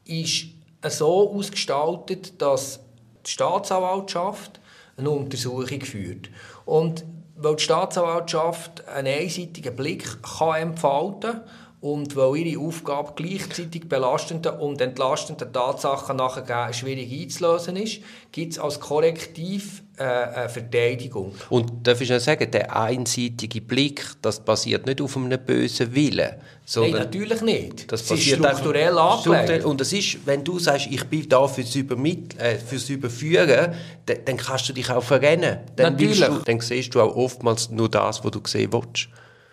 ist 0.04 0.48
so 0.86 1.34
ausgestaltet, 1.34 2.40
dass 2.40 2.80
die 3.28 3.32
Staatsanwaltschaft 3.32 4.60
eine 4.96 5.10
Untersuchung 5.10 5.82
führt. 5.82 6.30
Und 6.64 7.04
weil 7.36 7.56
die 7.56 7.62
Staatsanwaltschaft 7.62 8.88
einen 8.88 9.20
einseitigen 9.20 9.76
Blick 9.76 10.22
kann 10.22 10.62
entfalten 10.62 11.32
kann 11.32 11.42
und 11.80 12.16
weil 12.16 12.38
ihre 12.38 12.60
Aufgabe 12.60 13.12
gleichzeitig 13.14 13.88
belastenden 13.88 14.58
und 14.58 14.80
entlastenden 14.80 15.52
Tatsachen 15.52 16.16
nachher 16.16 16.72
schwierig 16.72 17.12
einzulösen 17.12 17.76
ist, 17.76 18.00
gibt 18.32 18.54
es 18.54 18.58
als 18.58 18.80
Korrektiv 18.80 19.84
äh, 19.96 20.02
eine 20.02 20.48
Verteidigung. 20.48 21.34
Und 21.50 21.86
darf 21.86 22.00
ich 22.00 22.10
noch 22.10 22.18
sagen, 22.18 22.50
der 22.50 22.74
einseitige 22.74 23.60
Blick, 23.60 24.04
das 24.22 24.40
basiert 24.40 24.86
nicht 24.86 25.00
auf 25.00 25.16
einem 25.16 25.38
bösen 25.38 25.94
Willen, 25.94 26.34
Nein, 26.76 26.90
natürlich 26.90 27.40
nicht. 27.40 27.90
Das, 27.90 28.06
das 28.06 28.18
ist 28.18 28.28
strukturell 28.28 28.98
angelegt. 28.98 29.64
Und 29.64 29.80
das 29.80 29.92
ist, 29.92 30.26
wenn 30.26 30.44
du 30.44 30.58
sagst, 30.58 30.88
ich 30.90 31.02
bin 31.04 31.26
da 31.26 31.48
fürs, 31.48 31.74
Übermit 31.74 32.38
äh, 32.38 32.58
fürs 32.58 32.90
Überführen, 32.90 33.74
dann, 34.04 34.16
dann, 34.26 34.36
kannst 34.36 34.68
du 34.68 34.74
dich 34.74 34.90
auch 34.90 35.02
verrennen. 35.02 35.60
Dann, 35.76 35.94
natürlich. 35.94 36.20
Du, 36.20 36.42
dann 36.44 36.60
siehst 36.60 36.94
du 36.94 37.00
auch 37.00 37.16
oftmals 37.16 37.70
nur 37.70 37.88
das, 37.88 38.22
was 38.22 38.30
du 38.30 38.40
sehen 38.44 38.72
willst. 38.72 39.08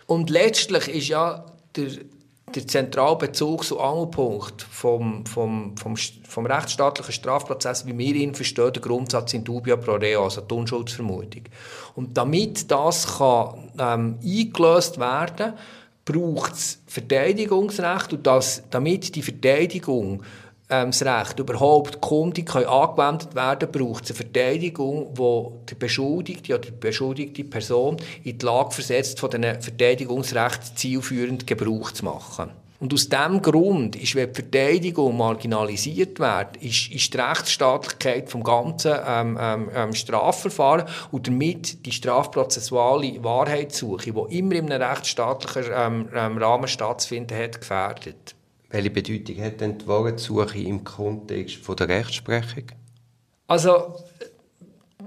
Und 0.08 0.30
letztlich 0.30 0.90
ist 0.90 1.08
ja 1.08 1.46
der, 1.76 1.88
der 2.56 2.68
zentrale 2.68 3.18
Bezug 3.18 3.70
und 3.72 3.80
Angelpunkt 3.80 4.62
vom, 4.62 5.26
vom, 5.26 5.76
vom, 5.78 5.96
vom 5.96 6.46
rechtsstaatlichen 6.46 7.14
Strafprozess, 7.14 7.86
wie 7.86 7.98
wir 7.98 8.16
ihn 8.16 8.34
verstehen, 8.34 8.72
der 8.74 8.82
Grundsatz 8.82 9.34
in 9.34 9.44
dubia 9.44 9.76
pro 9.76 9.94
reo, 9.94 10.24
also 10.24 10.42
die 10.42 10.54
Unschuldsvermutung. 10.54 11.44
Und 11.96 12.18
damit 12.18 12.72
das 12.72 13.18
kann, 13.18 13.72
ähm, 13.78 14.20
eingelöst 14.24 15.00
werden 15.00 15.54
braucht 16.06 16.54
es 16.54 16.82
Verteidigungsrecht 16.86 18.14
und 18.14 18.28
das, 18.28 18.64
damit 18.70 19.16
die 19.16 19.24
Verteidigung 19.24 20.22
ähm, 20.70 20.92
das 20.92 21.04
Recht 21.04 21.40
überhaupt 21.40 22.02
kundig 22.02 22.48
können 22.48 22.66
angewendet 22.66 23.36
werden 23.36 23.70
braucht 23.72 24.06
es 24.06 24.12
eine 24.12 24.18
Verteidigung, 24.18 25.12
wo 25.16 25.62
der 25.70 25.76
Beschuldigte 25.76 26.56
oder 26.56 26.66
die 26.66 26.72
beschuldigte 26.72 27.44
Person 27.44 27.98
in 28.24 28.38
die 28.38 28.46
Lage 28.46 28.72
versetzt, 28.72 29.20
von 29.20 29.30
diesen 29.30 29.62
Verteidigungsrecht 29.62 30.78
zielführend 30.78 31.46
Gebrauch 31.46 31.92
zu 31.92 32.06
machen. 32.06 32.50
Und 32.78 32.94
aus 32.94 33.08
diesem 33.08 33.42
Grund 33.42 33.96
ist, 33.96 34.16
wenn 34.16 34.34
die 34.34 34.42
Verteidigung 34.42 35.16
marginalisiert 35.16 36.20
wird, 36.20 36.58
ist, 36.58 36.92
ist 36.92 37.14
die 37.14 37.18
Rechtsstaatlichkeit 37.18 38.30
vom 38.30 38.44
ganzen 38.44 38.94
ähm, 39.08 39.38
ähm, 39.40 39.70
ähm, 39.74 39.94
Strafverfahren 39.94 40.84
und 41.12 41.28
damit 41.28 41.86
die 41.86 41.94
strafprozessuale 41.94 43.24
Wahrheitssuche, 43.24 44.12
die 44.12 44.38
immer 44.38 44.56
in 44.56 44.72
einem 44.72 44.82
rechtsstaatlichen 44.82 45.72
ähm, 45.74 46.10
ähm, 46.14 46.38
Rahmen 46.38 46.68
stattfindet, 46.68 47.38
hat, 47.38 47.62
gefährdet. 47.62 48.35
Welche 48.76 48.90
Bedeutung 48.90 49.42
hat 49.42 49.62
denn 49.62 49.78
die 49.78 49.88
Wahrheitssuche 49.88 50.60
im 50.60 50.84
Kontext 50.84 51.56
von 51.56 51.78
der 51.78 51.88
Rechtsprechung? 51.88 52.66
Also, 53.48 53.96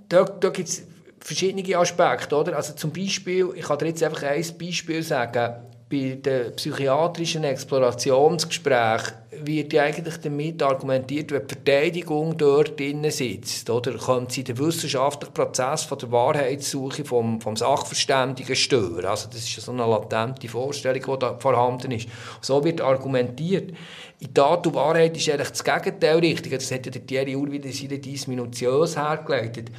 da, 0.08 0.24
da 0.24 0.48
gibt 0.48 0.70
es 0.70 0.84
verschiedene 1.20 1.76
Aspekte. 1.76 2.34
Oder? 2.34 2.56
Also 2.56 2.72
zum 2.72 2.94
Beispiel, 2.94 3.50
ich 3.54 3.66
kann 3.66 3.76
dir 3.76 3.88
jetzt 3.88 4.02
einfach 4.02 4.22
ein 4.22 4.42
Beispiel 4.58 5.02
sagen, 5.02 5.66
bei 5.90 6.18
den 6.22 6.54
psychiatrischen 6.54 7.44
Explorationsgesprächen 7.44 9.14
wird 9.44 9.72
ja 9.72 9.84
eigentlich 9.84 10.18
damit 10.18 10.62
argumentiert, 10.62 11.30
wenn 11.30 11.46
die 11.46 11.54
Verteidigung 11.54 12.36
dort 12.36 12.78
drin 12.78 13.10
sitzt, 13.10 13.70
oder, 13.70 13.96
könnte 13.96 14.34
sie 14.34 14.44
den 14.44 14.58
wissenschaftlichen 14.58 15.32
Prozess 15.32 15.84
von 15.84 15.98
der 15.98 16.12
Wahrheitssuche 16.12 17.04
vom, 17.04 17.40
vom 17.40 17.56
Sachverständigen 17.56 18.54
stören. 18.54 19.06
Also 19.06 19.28
das 19.28 19.40
ist 19.40 19.60
so 19.60 19.72
eine 19.72 19.86
latente 19.86 20.48
Vorstellung, 20.48 21.02
die 21.02 21.18
da 21.18 21.38
vorhanden 21.38 21.92
ist. 21.92 22.08
So 22.42 22.62
wird 22.64 22.80
argumentiert. 22.80 23.72
In 24.20 24.34
Tat 24.34 24.66
und 24.66 24.74
Wahrheit 24.74 25.16
ist 25.16 25.30
eigentlich 25.30 25.50
das 25.50 25.64
Gegenteil 25.64 26.18
richtig. 26.18 26.52
Das 26.52 26.70
hat 26.70 26.84
ja 26.84 26.92
der 26.92 27.06
Thierry 27.06 27.36
Ur 27.36 27.50
wieder 27.50 27.66
in 27.66 27.72
seiner 27.72 27.98
Dies 27.98 28.26
minutiös 28.26 28.96
hergeleitet. 28.96 29.70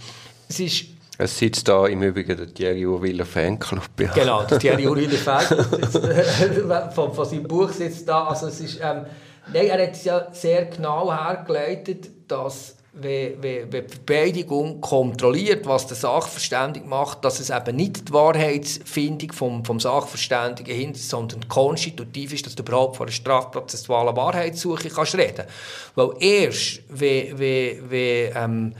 Es 0.47 0.59
ist 0.59 0.85
es 1.19 1.37
sitzt 1.37 1.67
da 1.67 1.85
im 1.85 2.01
Übrigen 2.01 2.37
der 2.37 2.53
Thierry 2.53 2.85
Urwiller 2.85 3.25
Fanclub. 3.25 3.83
Ja. 3.99 4.13
Genau, 4.13 4.43
der 4.43 4.57
Thierry 4.57 4.87
Urwiller 4.87 5.17
Fanclub 5.17 5.65
von, 6.95 7.13
von 7.13 7.25
seinem 7.25 7.43
Buch 7.43 7.69
sitzt 7.71 8.07
da. 8.07 8.23
Also 8.23 8.47
es 8.47 8.61
ist, 8.61 8.79
ähm, 8.81 9.05
nein, 9.53 9.67
er 9.67 9.83
hat 9.83 9.91
es 9.91 10.05
ja 10.05 10.27
sehr 10.31 10.65
genau 10.65 11.11
hergeleitet, 11.11 12.09
dass 12.25 12.77
wenn, 12.93 13.43
wenn, 13.43 13.71
wenn 13.71 13.85
die 13.85 13.93
Verteidigung 13.93 14.79
kontrolliert, 14.79 15.67
was 15.67 15.87
der 15.87 15.97
Sachverständige 15.97 16.87
macht, 16.87 17.25
dass 17.25 17.41
es 17.41 17.49
eben 17.49 17.75
nicht 17.75 18.07
die 18.07 18.13
Wahrheitsfindung 18.13 19.33
vom, 19.33 19.65
vom 19.65 19.81
Sachverständigen 19.81 20.73
hin, 20.73 20.95
sondern 20.95 21.49
konstitutiv 21.49 22.31
ist, 22.31 22.45
dass 22.45 22.55
du 22.55 22.63
überhaupt 22.63 22.95
von 22.95 23.07
einer 23.07 23.13
strafprozessualen 23.13 24.15
Wahrheitssuche 24.15 24.87
kannst 24.87 25.15
reden. 25.15 25.45
Weil 25.95 26.11
erst, 26.21 26.81
wenn, 26.87 27.37
wenn, 27.37 27.91
wenn 27.91 28.31
ähm, 28.35 28.73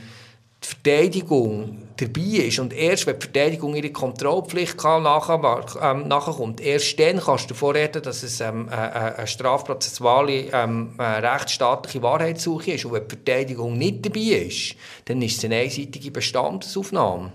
die 0.63 0.67
Verteidigung 0.67 1.88
dabei 1.99 2.47
ist 2.47 2.59
und 2.59 2.73
erst, 2.73 3.07
wenn 3.07 3.19
die 3.19 3.25
Verteidigung 3.25 3.75
ihre 3.75 3.91
Kontrollpflicht 3.91 4.77
kann, 4.77 5.03
nachher, 5.03 5.65
ähm, 5.81 6.07
nachkommt, 6.07 6.61
erst 6.61 6.99
dann 6.99 7.19
kannst 7.19 7.45
du 7.45 7.53
davon 7.53 7.75
reden, 7.75 8.01
dass 8.01 8.23
es 8.23 8.39
ähm, 8.41 8.69
äh, 8.69 8.73
äh 8.73 9.15
eine 9.17 9.27
strafprozessuale, 9.27 10.49
ähm, 10.53 10.93
äh, 10.97 11.03
rechtsstaatliche 11.03 12.01
Wahrheitssuche 12.01 12.71
ist. 12.71 12.85
Und 12.85 12.93
wenn 12.93 13.07
die 13.07 13.15
Verteidigung 13.15 13.77
nicht 13.77 14.05
dabei 14.05 14.19
ist, 14.19 14.75
dann 15.05 15.21
ist 15.21 15.37
es 15.37 15.45
eine 15.45 15.57
einseitige 15.57 16.11
Bestandesaufnahme. 16.11 17.31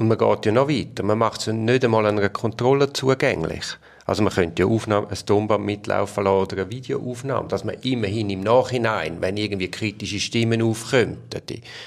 Und 0.00 0.08
man 0.08 0.16
geht 0.16 0.46
ja 0.46 0.52
noch 0.52 0.66
weiter. 0.66 1.02
Man 1.02 1.18
macht 1.18 1.42
es 1.42 1.48
nicht 1.48 1.84
einmal 1.84 2.06
einer 2.06 2.30
Kontrolle 2.30 2.90
zugänglich. 2.90 3.64
Also 4.06 4.22
man 4.22 4.32
könnte 4.32 4.62
ja 4.62 4.66
Aufnahme, 4.66 5.08
ein 5.10 5.26
Tonband 5.26 5.62
mitlaufen 5.62 6.24
lassen 6.24 6.36
oder 6.36 6.62
eine 6.62 6.70
Videoaufnahme, 6.70 7.48
dass 7.48 7.64
man 7.64 7.74
immerhin 7.82 8.30
im 8.30 8.40
Nachhinein, 8.40 9.20
wenn 9.20 9.36
irgendwie 9.36 9.70
kritische 9.70 10.18
Stimmen 10.18 10.62
aufkommen, 10.62 11.18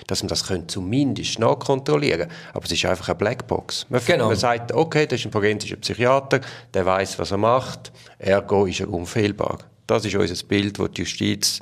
dass 0.05 0.22
man 0.22 0.29
das 0.29 0.46
könnte 0.46 0.67
zumindest 0.67 1.39
nachkontrollieren 1.39 2.29
Aber 2.53 2.63
es 2.65 2.72
ist 2.72 2.86
einfach 2.86 3.10
eine 3.10 3.17
Blackbox. 3.17 3.88
Man, 3.89 4.00
genau. 4.05 4.27
man 4.27 4.36
sagt, 4.36 4.72
okay, 4.74 5.08
das 5.08 5.20
ist 5.20 5.25
ein 5.25 5.32
forensischer 5.32 5.77
Psychiater, 5.77 6.41
der 6.72 6.86
weiß, 6.86 7.17
was 7.17 7.32
er 7.32 7.38
macht, 7.38 7.91
ergo 8.20 8.67
ist 8.67 8.79
er 8.79 8.93
unfehlbar. 8.93 9.58
Das 9.88 10.05
ist 10.05 10.15
unser 10.15 10.46
Bild, 10.46 10.77
das 10.77 10.91
die 10.91 11.01
Justiz 11.01 11.62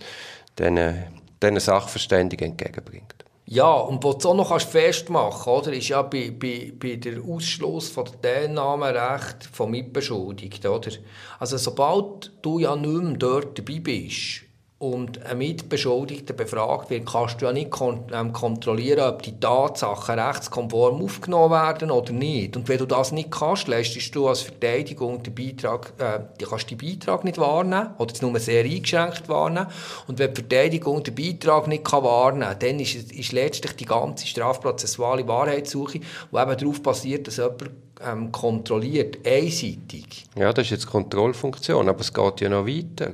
diesen, 0.59 1.05
diesen 1.41 1.59
Sachverständigen 1.61 2.49
entgegenbringt. 2.49 3.21
Ja, 3.53 3.73
und 3.73 4.01
was 4.05 4.19
du 4.19 4.29
auch 4.29 4.33
noch 4.33 4.61
festmachen 4.61 5.41
kannst, 5.43 5.67
ist 5.67 5.89
ja 5.89 6.03
bei, 6.03 6.31
bei, 6.31 6.71
bei 6.73 6.95
der 6.95 7.21
Ausschluss 7.21 7.89
von 7.89 8.05
der 8.05 8.21
Teilnahmerecht 8.21 9.43
von 9.51 9.71
Mitbeschuldigten. 9.71 10.71
Oder? 10.71 10.91
Also 11.37 11.57
sobald 11.57 12.31
du 12.41 12.59
ja 12.59 12.77
nicht 12.77 13.03
mehr 13.03 13.17
dort 13.17 13.59
dabei 13.59 13.79
bist, 13.79 14.43
und 14.81 15.23
ein 15.27 15.37
Mitbeschuldigter 15.37 16.33
befragt 16.33 16.89
wird, 16.89 17.05
kannst 17.05 17.39
du 17.39 17.45
ja 17.45 17.53
nicht 17.53 17.69
ähm, 18.11 18.33
kontrollieren, 18.33 19.01
ob 19.01 19.21
die 19.21 19.39
Tatsachen 19.39 20.17
rechtskonform 20.17 21.03
aufgenommen 21.03 21.51
werden 21.51 21.91
oder 21.91 22.11
nicht. 22.11 22.57
Und 22.57 22.67
wenn 22.67 22.79
du 22.79 22.87
das 22.87 23.11
nicht 23.11 23.29
kannst, 23.29 23.67
leistest 23.67 24.15
du 24.15 24.27
als 24.27 24.41
Verteidigung 24.41 25.21
den 25.21 25.35
Beitrag, 25.35 25.93
äh, 25.99 26.21
du 26.35 26.47
kannst 26.47 26.71
den 26.71 26.79
Beitrag 26.79 27.23
nicht 27.23 27.37
wahrnehmen 27.37 27.91
oder 27.99 28.13
nur 28.21 28.39
sehr 28.39 28.65
eingeschränkt 28.65 29.29
wahrnehmen. 29.29 29.67
Und 30.07 30.17
wenn 30.17 30.33
die 30.33 30.41
Verteidigung 30.41 31.03
den 31.03 31.13
Beitrag 31.13 31.67
nicht 31.67 31.83
kann 31.85 32.03
wahrnehmen 32.03 32.49
kann, 32.49 32.59
dann 32.59 32.79
ist, 32.79 33.11
ist 33.11 33.33
letztlich 33.33 33.75
die 33.75 33.85
ganze 33.85 34.25
strafprozessuale 34.25 35.27
Wahrheitssuche, 35.27 35.99
die 35.99 36.37
eben 36.37 36.57
darauf 36.57 36.81
basiert, 36.81 37.27
dass 37.27 37.37
jemand 37.37 37.69
ähm, 38.03 38.31
kontrolliert, 38.31 39.19
einseitig. 39.27 40.25
Ja, 40.35 40.51
das 40.51 40.65
ist 40.65 40.71
jetzt 40.71 40.87
Kontrollfunktion, 40.87 41.87
aber 41.87 41.99
es 41.99 42.11
geht 42.11 42.41
ja 42.41 42.49
noch 42.49 42.65
weiter 42.65 43.13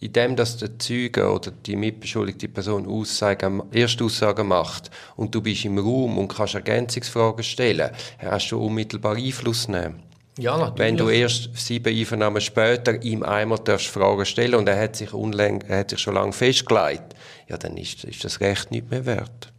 in 0.00 0.12
dem, 0.12 0.36
dass 0.36 0.56
der 0.58 0.78
Zeuge 0.78 1.30
oder 1.30 1.50
die 1.50 1.76
mitbeschuldigte 1.76 2.48
Person 2.48 2.86
Aussagen, 2.86 3.62
Erstaussagen 3.72 4.46
macht 4.46 4.90
und 5.16 5.34
du 5.34 5.40
bist 5.40 5.64
im 5.64 5.78
Raum 5.78 6.18
und 6.18 6.28
kannst 6.28 6.54
Ergänzungsfragen 6.54 7.42
stellen, 7.42 7.90
hast 8.18 8.50
du 8.50 8.64
unmittelbar 8.64 9.16
Einfluss 9.16 9.68
nehmen. 9.68 10.02
Ja, 10.38 10.56
natürlich. 10.56 10.78
Wenn 10.78 10.96
du 10.96 11.08
erst 11.08 11.56
sieben 11.56 11.96
Einvernahmen 11.96 12.40
später 12.40 13.00
ihm 13.02 13.22
einmal 13.22 13.58
darfst 13.58 13.86
Fragen 13.86 14.26
stellen 14.26 14.56
und 14.56 14.68
er 14.68 14.80
hat 14.80 14.96
sich, 14.96 15.12
unläng, 15.12 15.62
er 15.68 15.80
hat 15.80 15.90
sich 15.90 16.00
schon 16.00 16.14
lange 16.14 16.32
festgelegt, 16.32 17.14
ja, 17.48 17.56
dann 17.56 17.76
ist, 17.76 18.04
ist 18.04 18.24
das 18.24 18.40
Recht 18.40 18.70
nicht 18.70 18.90
mehr 18.90 19.06
wert. 19.06 19.52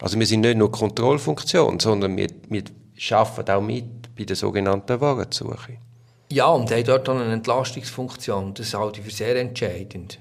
Also 0.00 0.18
wir 0.18 0.26
sind 0.26 0.42
nicht 0.42 0.56
nur 0.56 0.70
Kontrollfunktion, 0.70 1.80
sondern 1.80 2.16
wir, 2.16 2.28
wir 2.48 2.62
arbeiten 3.10 3.50
auch 3.50 3.60
mit 3.60 4.14
bei 4.16 4.24
der 4.24 4.36
sogenannten 4.36 5.00
Warensuche. 5.00 5.78
Ja, 6.32 6.46
und 6.46 6.70
haben 6.70 6.84
dort 6.84 7.08
eine 7.08 7.32
Entlastungsfunktion. 7.32 8.54
Das 8.54 8.74
halte 8.74 9.00
ich 9.00 9.06
für 9.06 9.12
sehr 9.12 9.36
entscheidend. 9.36 10.20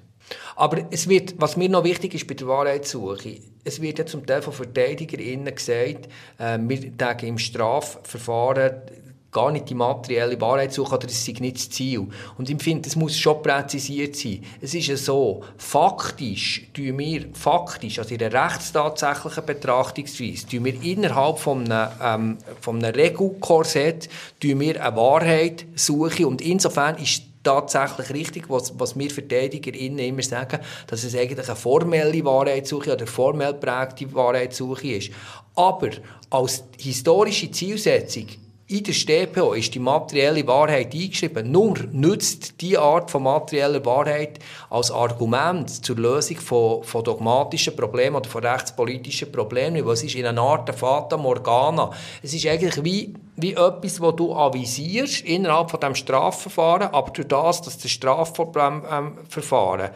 Aber 0.55 0.85
es 0.91 1.07
wird, 1.07 1.35
was 1.37 1.55
mir 1.55 1.69
noch 1.69 1.83
wichtig 1.83 2.13
ist 2.13 2.27
bei 2.27 2.33
der 2.33 2.47
Wahrheitssuche, 2.47 3.37
es 3.63 3.81
wird 3.81 3.99
ja 3.99 4.05
zum 4.05 4.25
Teil 4.25 4.41
von 4.41 4.53
VerteidigerInnen 4.53 5.53
gesagt, 5.53 6.07
äh, 6.37 6.57
wir 6.59 6.91
denken 6.91 7.27
im 7.27 7.37
Strafverfahren 7.37 8.81
gar 9.31 9.51
nicht 9.51 9.69
die 9.69 9.75
materielle 9.75 10.39
Wahrheit 10.41 10.73
suchen 10.73 10.95
oder 10.95 11.07
es 11.07 11.25
sei 11.25 11.33
nicht 11.39 11.57
das 11.57 11.69
Ziel. 11.69 12.07
Und 12.37 12.49
ich 12.49 12.61
finde, 12.61 12.87
es 12.87 12.95
muss 12.95 13.17
schon 13.17 13.41
präzisiert 13.43 14.15
sein. 14.15 14.43
Es 14.61 14.73
ist 14.73 14.87
ja 14.87 14.97
so, 14.97 15.43
faktisch 15.57 16.67
tun 16.73 16.97
wir, 16.97 17.25
faktisch, 17.33 17.99
also 17.99 18.11
in 18.11 18.19
der 18.19 18.33
rechtstatsächlichen 18.33 19.45
Betrachtungsweise, 19.45 20.47
tun 20.47 20.65
wir 20.65 20.81
innerhalb 20.81 21.37
von 21.39 21.71
einem, 21.71 22.37
ähm, 22.65 22.79
Regelkorsett 22.83 24.09
wir 24.41 24.83
eine 24.83 24.95
Wahrheit 24.95 25.65
suchen 25.75 26.25
und 26.25 26.41
insofern 26.41 26.97
ist 26.97 27.23
tatsächlich 27.43 28.09
richtig, 28.09 28.49
was, 28.49 28.77
was 28.77 28.97
wir 28.97 29.09
VerteidigerInnen 29.09 29.99
immer 29.99 30.23
sagen, 30.23 30.59
dass 30.87 31.03
es 31.03 31.15
eigentlich 31.15 31.47
eine 31.47 31.55
formelle 31.55 32.25
Wahrheitssuche 32.25 32.93
oder 32.93 33.07
formell 33.07 33.53
prägte 33.53 34.13
Wahrheitssuche 34.13 34.95
ist. 34.95 35.11
Aber 35.55 35.89
als 36.29 36.63
historische 36.77 37.49
Zielsetzung 37.51 38.27
in 38.69 38.83
der 38.83 38.93
StPO 38.93 39.53
ist 39.53 39.73
die 39.73 39.79
materielle 39.79 40.45
Wahrheit 40.45 40.93
eingeschrieben. 40.93 41.51
Nur 41.51 41.73
nützt 41.91 42.61
die 42.61 42.77
Art 42.77 43.09
von 43.09 43.23
materieller 43.23 43.83
Wahrheit 43.83 44.37
als 44.69 44.91
Argument 44.91 45.83
zur 45.83 45.95
Lösung 45.95 46.37
von, 46.37 46.83
von 46.83 47.03
dogmatischen 47.03 47.75
Problemen 47.75 48.17
oder 48.17 48.29
von 48.29 48.45
rechtspolitischen 48.45 49.31
Problemen, 49.31 49.83
weil 49.83 49.93
es 49.93 50.03
ist 50.03 50.13
in 50.13 50.27
einer 50.27 50.43
Art 50.43 50.73
Fata 50.75 51.17
Morgana. 51.17 51.89
Es 52.21 52.35
ist 52.35 52.45
eigentlich 52.45 52.83
wie, 52.83 53.15
wie 53.37 53.53
etwas, 53.53 53.95
das 53.95 54.15
du 54.15 54.35
avisierst 54.35 55.21
innerhalb 55.21 55.71
von 55.71 55.79
dem 55.79 55.95
Strafverfahren, 55.95 56.89
aber 56.89 57.09
durch 57.09 57.27
das, 57.27 57.63
dass 57.63 57.79
das 57.79 57.89
Strafverfahren 57.89 58.83
ähm, 58.91 59.89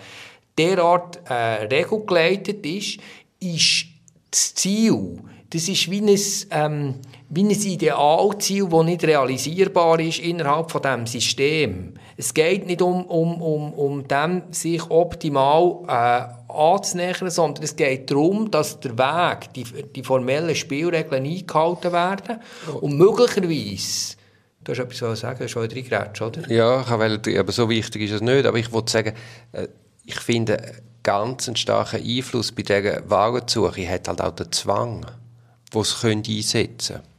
derart 0.58 1.20
äh, 1.30 1.66
regelgeleitet 1.66 2.66
ist, 2.66 3.00
ist 3.40 3.86
das 4.32 4.56
Ziel, 4.56 5.20
das 5.54 5.68
ist 5.68 5.90
wie 5.90 6.02
ein... 6.02 6.20
Ähm, 6.52 6.96
wie 7.36 7.44
ein 7.44 7.50
Idealziel, 7.50 8.68
das 8.70 8.86
nicht 8.86 9.04
realisierbar 9.04 10.00
ist 10.00 10.20
innerhalb 10.20 10.70
von 10.70 10.84
diesem 10.84 11.08
System. 11.08 11.94
Es 12.16 12.32
geht 12.32 12.68
nicht 12.68 12.82
um, 12.82 13.06
um, 13.06 13.42
um, 13.42 13.74
um 13.74 14.08
dem, 14.08 14.44
sich 14.52 14.84
optimal 14.92 15.80
äh, 15.88 16.54
anzunähern, 16.54 17.32
sondern 17.32 17.64
es 17.64 17.76
geht 17.76 18.12
darum, 18.12 18.52
dass 18.52 18.80
der 18.80 18.96
Weg, 18.98 19.52
die, 19.56 19.64
die 19.64 20.04
formellen 20.04 20.54
Spielregeln 20.54 21.26
eingehalten 21.26 21.92
werden 21.92 22.40
und 22.82 22.98
möglicherweise 22.98 24.18
Du 24.64 24.72
hast 24.72 24.80
etwas 24.80 24.98
zu 24.98 25.14
sagen, 25.16 25.40
du 25.40 25.50
schon 25.50 25.70
reingeratscht, 25.70 26.22
oder? 26.22 26.50
Ja, 26.50 26.80
ich 26.80 26.90
wollte, 26.90 27.38
aber 27.38 27.52
so 27.52 27.68
wichtig 27.68 28.04
ist 28.04 28.14
es 28.14 28.22
nicht. 28.22 28.46
Aber 28.46 28.58
ich 28.58 28.72
wollte 28.72 28.94
sagen, 28.94 29.14
äh, 29.52 29.68
ich 30.06 30.16
finde, 30.22 30.58
ganz 31.02 31.50
einen 31.50 31.58
starken 31.58 32.02
Einfluss 32.02 32.54
bei 32.54 32.62
dieser 32.62 33.10
Warensuche 33.10 33.86
hat 33.90 34.08
halt 34.08 34.22
auch 34.22 34.32
der 34.32 34.50
Zwang, 34.52 35.06
den 35.74 36.24
sie 36.24 36.38
einsetzen 36.38 36.96
können. 36.96 37.14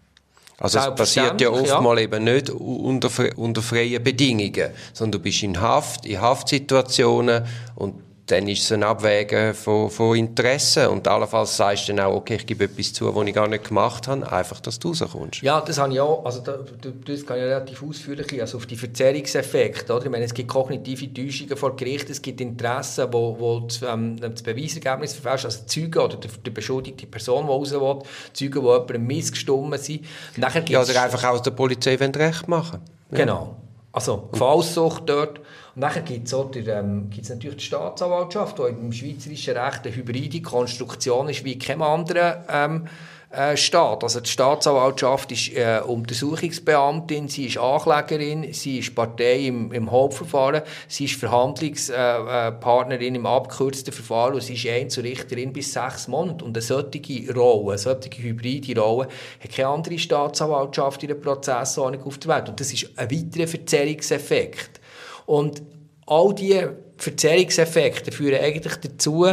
Also 0.59 0.79
es 0.79 0.95
passiert 0.95 1.41
ja 1.41 1.51
oftmals 1.51 1.99
ja. 1.99 2.05
eben 2.05 2.25
nicht 2.25 2.49
unter, 2.49 3.11
unter 3.37 3.61
freien 3.61 4.03
Bedingungen, 4.03 4.71
sondern 4.93 5.19
du 5.21 5.25
bist 5.25 5.43
in 5.43 5.61
Haft, 5.61 6.07
in 6.07 6.21
Haftsituationen 6.21 7.45
und 7.75 8.04
dann 8.27 8.49
ist 8.49 8.63
es 8.63 8.73
ein 8.73 8.83
Abwägen 8.83 9.53
von, 9.53 9.91
von 9.91 10.17
Interessen. 10.17 10.87
Und 10.87 11.07
allenfalls 11.07 11.57
sagst 11.57 11.89
du 11.89 11.93
dann 11.93 12.07
auch, 12.07 12.15
okay, 12.15 12.37
ich 12.37 12.47
gebe 12.47 12.65
etwas 12.65 12.93
zu, 12.95 13.15
was 13.15 13.27
ich 13.27 13.35
gar 13.35 13.49
nicht 13.49 13.69
gemacht 13.69 14.09
habe, 14.09 14.31
einfach, 14.33 14.61
dass 14.61 14.79
du 14.79 14.89
rauskommst. 14.89 15.43
Ja, 15.43 15.61
das 15.61 15.77
habe 15.77 15.93
ich 15.93 16.01
auch, 16.01 16.25
also 16.25 16.41
da, 16.41 16.59
das 17.07 17.27
kann 17.27 17.37
ich 17.37 17.43
relativ 17.43 17.83
ausführlich 17.83 18.41
also 18.41 18.57
auf 18.57 18.67
die 18.67 18.77
Verzerrungseffekte, 18.77 19.93
oder? 19.93 20.07
Ich 20.07 20.11
meine, 20.11 20.25
es 20.25 20.33
gibt 20.33 20.49
kognitive 20.49 21.13
Täuschungen 21.13 21.57
vor 21.57 21.77
Gericht, 21.77 22.09
es 22.09 22.23
gibt 22.23 22.41
Interessen, 22.41 23.13
wo, 23.13 23.37
wo 23.39 23.61
das, 23.61 23.83
ähm, 23.83 24.19
das 24.19 24.43
Beweisergebnis 24.43 25.13
verfälscht, 25.13 25.45
also 25.45 25.65
Zeugen 25.67 25.99
oder 25.99 26.17
die, 26.17 26.29
die 26.29 26.51
beschuldigte 26.51 27.07
Person, 27.07 27.45
die 27.45 27.53
raus 27.53 27.73
will, 27.73 27.99
Zeugen, 28.33 28.61
die 28.63 28.67
jemandem 28.67 29.07
missgestimmt 29.07 29.79
sind. 29.81 30.05
Nachher 30.37 30.65
ja, 30.67 30.83
oder 30.83 31.03
einfach 31.03 31.25
aus 31.25 31.43
der 31.43 31.51
Polizei 31.51 31.97
Recht 31.97 32.49
machen. 32.49 32.81
Ja. 33.11 33.19
Genau. 33.19 33.57
Also 33.93 34.29
Gefallsucht 34.33 35.03
dort. 35.07 35.41
Und 35.75 35.83
dann 35.83 36.05
gibt 36.05 36.27
es 36.29 36.33
ähm, 36.33 37.11
natürlich 37.29 37.57
die 37.57 37.65
Staatsanwaltschaft, 37.65 38.59
die 38.59 38.63
im 38.63 38.93
schweizerischen 38.93 39.57
Recht 39.57 39.85
eine 39.85 39.97
hybride 39.97 40.41
Konstruktion 40.41 41.29
ist 41.29 41.45
wie 41.45 41.59
kein 41.59 41.83
anderer 41.83 42.45
ähm, 42.49 42.87
äh, 43.35 43.57
Staat. 43.57 44.05
Also 44.05 44.21
die 44.21 44.31
Staatsanwaltschaft 44.31 45.33
ist 45.33 45.53
äh, 45.57 45.81
Untersuchungsbeamtin, 45.85 47.27
sie 47.27 47.47
ist 47.47 47.59
Anklägerin, 47.59 48.53
sie 48.53 48.79
ist 48.79 48.95
Partei 48.95 49.47
im, 49.47 49.73
im 49.73 49.91
Hauptverfahren, 49.91 50.63
sie 50.87 51.07
ist 51.07 51.17
Verhandlungspartnerin 51.17 53.15
äh, 53.15 53.19
im 53.19 53.27
abgekürzten 53.27 53.93
Verfahren 53.93 54.35
und 54.35 54.43
sie 54.45 54.55
ist 54.55 54.69
Einzelrichterin 54.69 55.53
bis 55.53 55.73
sechs 55.73 56.07
Monate. 56.07 56.45
Und 56.45 56.57
eine 56.57 56.63
solche 56.63 57.35
Rolle, 57.35 57.71
eine 57.71 57.79
solche 57.79 58.23
hybride 58.23 58.81
Rolle, 58.81 59.09
hat 59.43 59.51
keine 59.51 59.69
andere 59.69 59.99
Staatsanwaltschaft 59.99 61.03
in 61.03 61.09
der 61.09 61.17
Prozessordnung 61.17 62.05
auf 62.05 62.19
der 62.19 62.37
Welt. 62.37 62.49
Und 62.49 62.61
das 62.61 62.73
ist 62.73 62.97
ein 62.97 63.11
weiterer 63.11 63.49
Verzerrungseffekt. 63.49 64.84
Und 65.27 65.63
all 66.07 66.35
diese 66.35 66.77
Verzerrungseffekte 66.97 68.13
führen 68.13 68.41
eigentlich 68.41 68.77
dazu, 68.77 69.27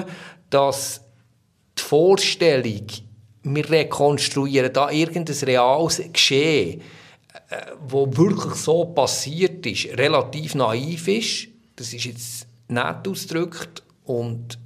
dass 0.50 1.02
die 1.78 1.84
Vorstellung, 1.84 2.88
wir 3.44 3.70
rekonstruieren 3.70 4.72
da 4.72 4.90
irgendein 4.90 5.36
reales 5.36 6.02
Geschehen, 6.12 6.82
äh, 7.50 7.56
wo 7.88 8.06
wirklich 8.16 8.54
so 8.56 8.86
passiert 8.86 9.66
ist, 9.66 9.86
relativ 9.98 10.56
naiv 10.56 11.08
ist. 11.08 11.48
Das 11.76 11.94
ist 11.94 12.06
jetzt 12.06 12.48
nett 12.68 13.08
ausgedrückt 13.08 13.84
und 14.06 14.60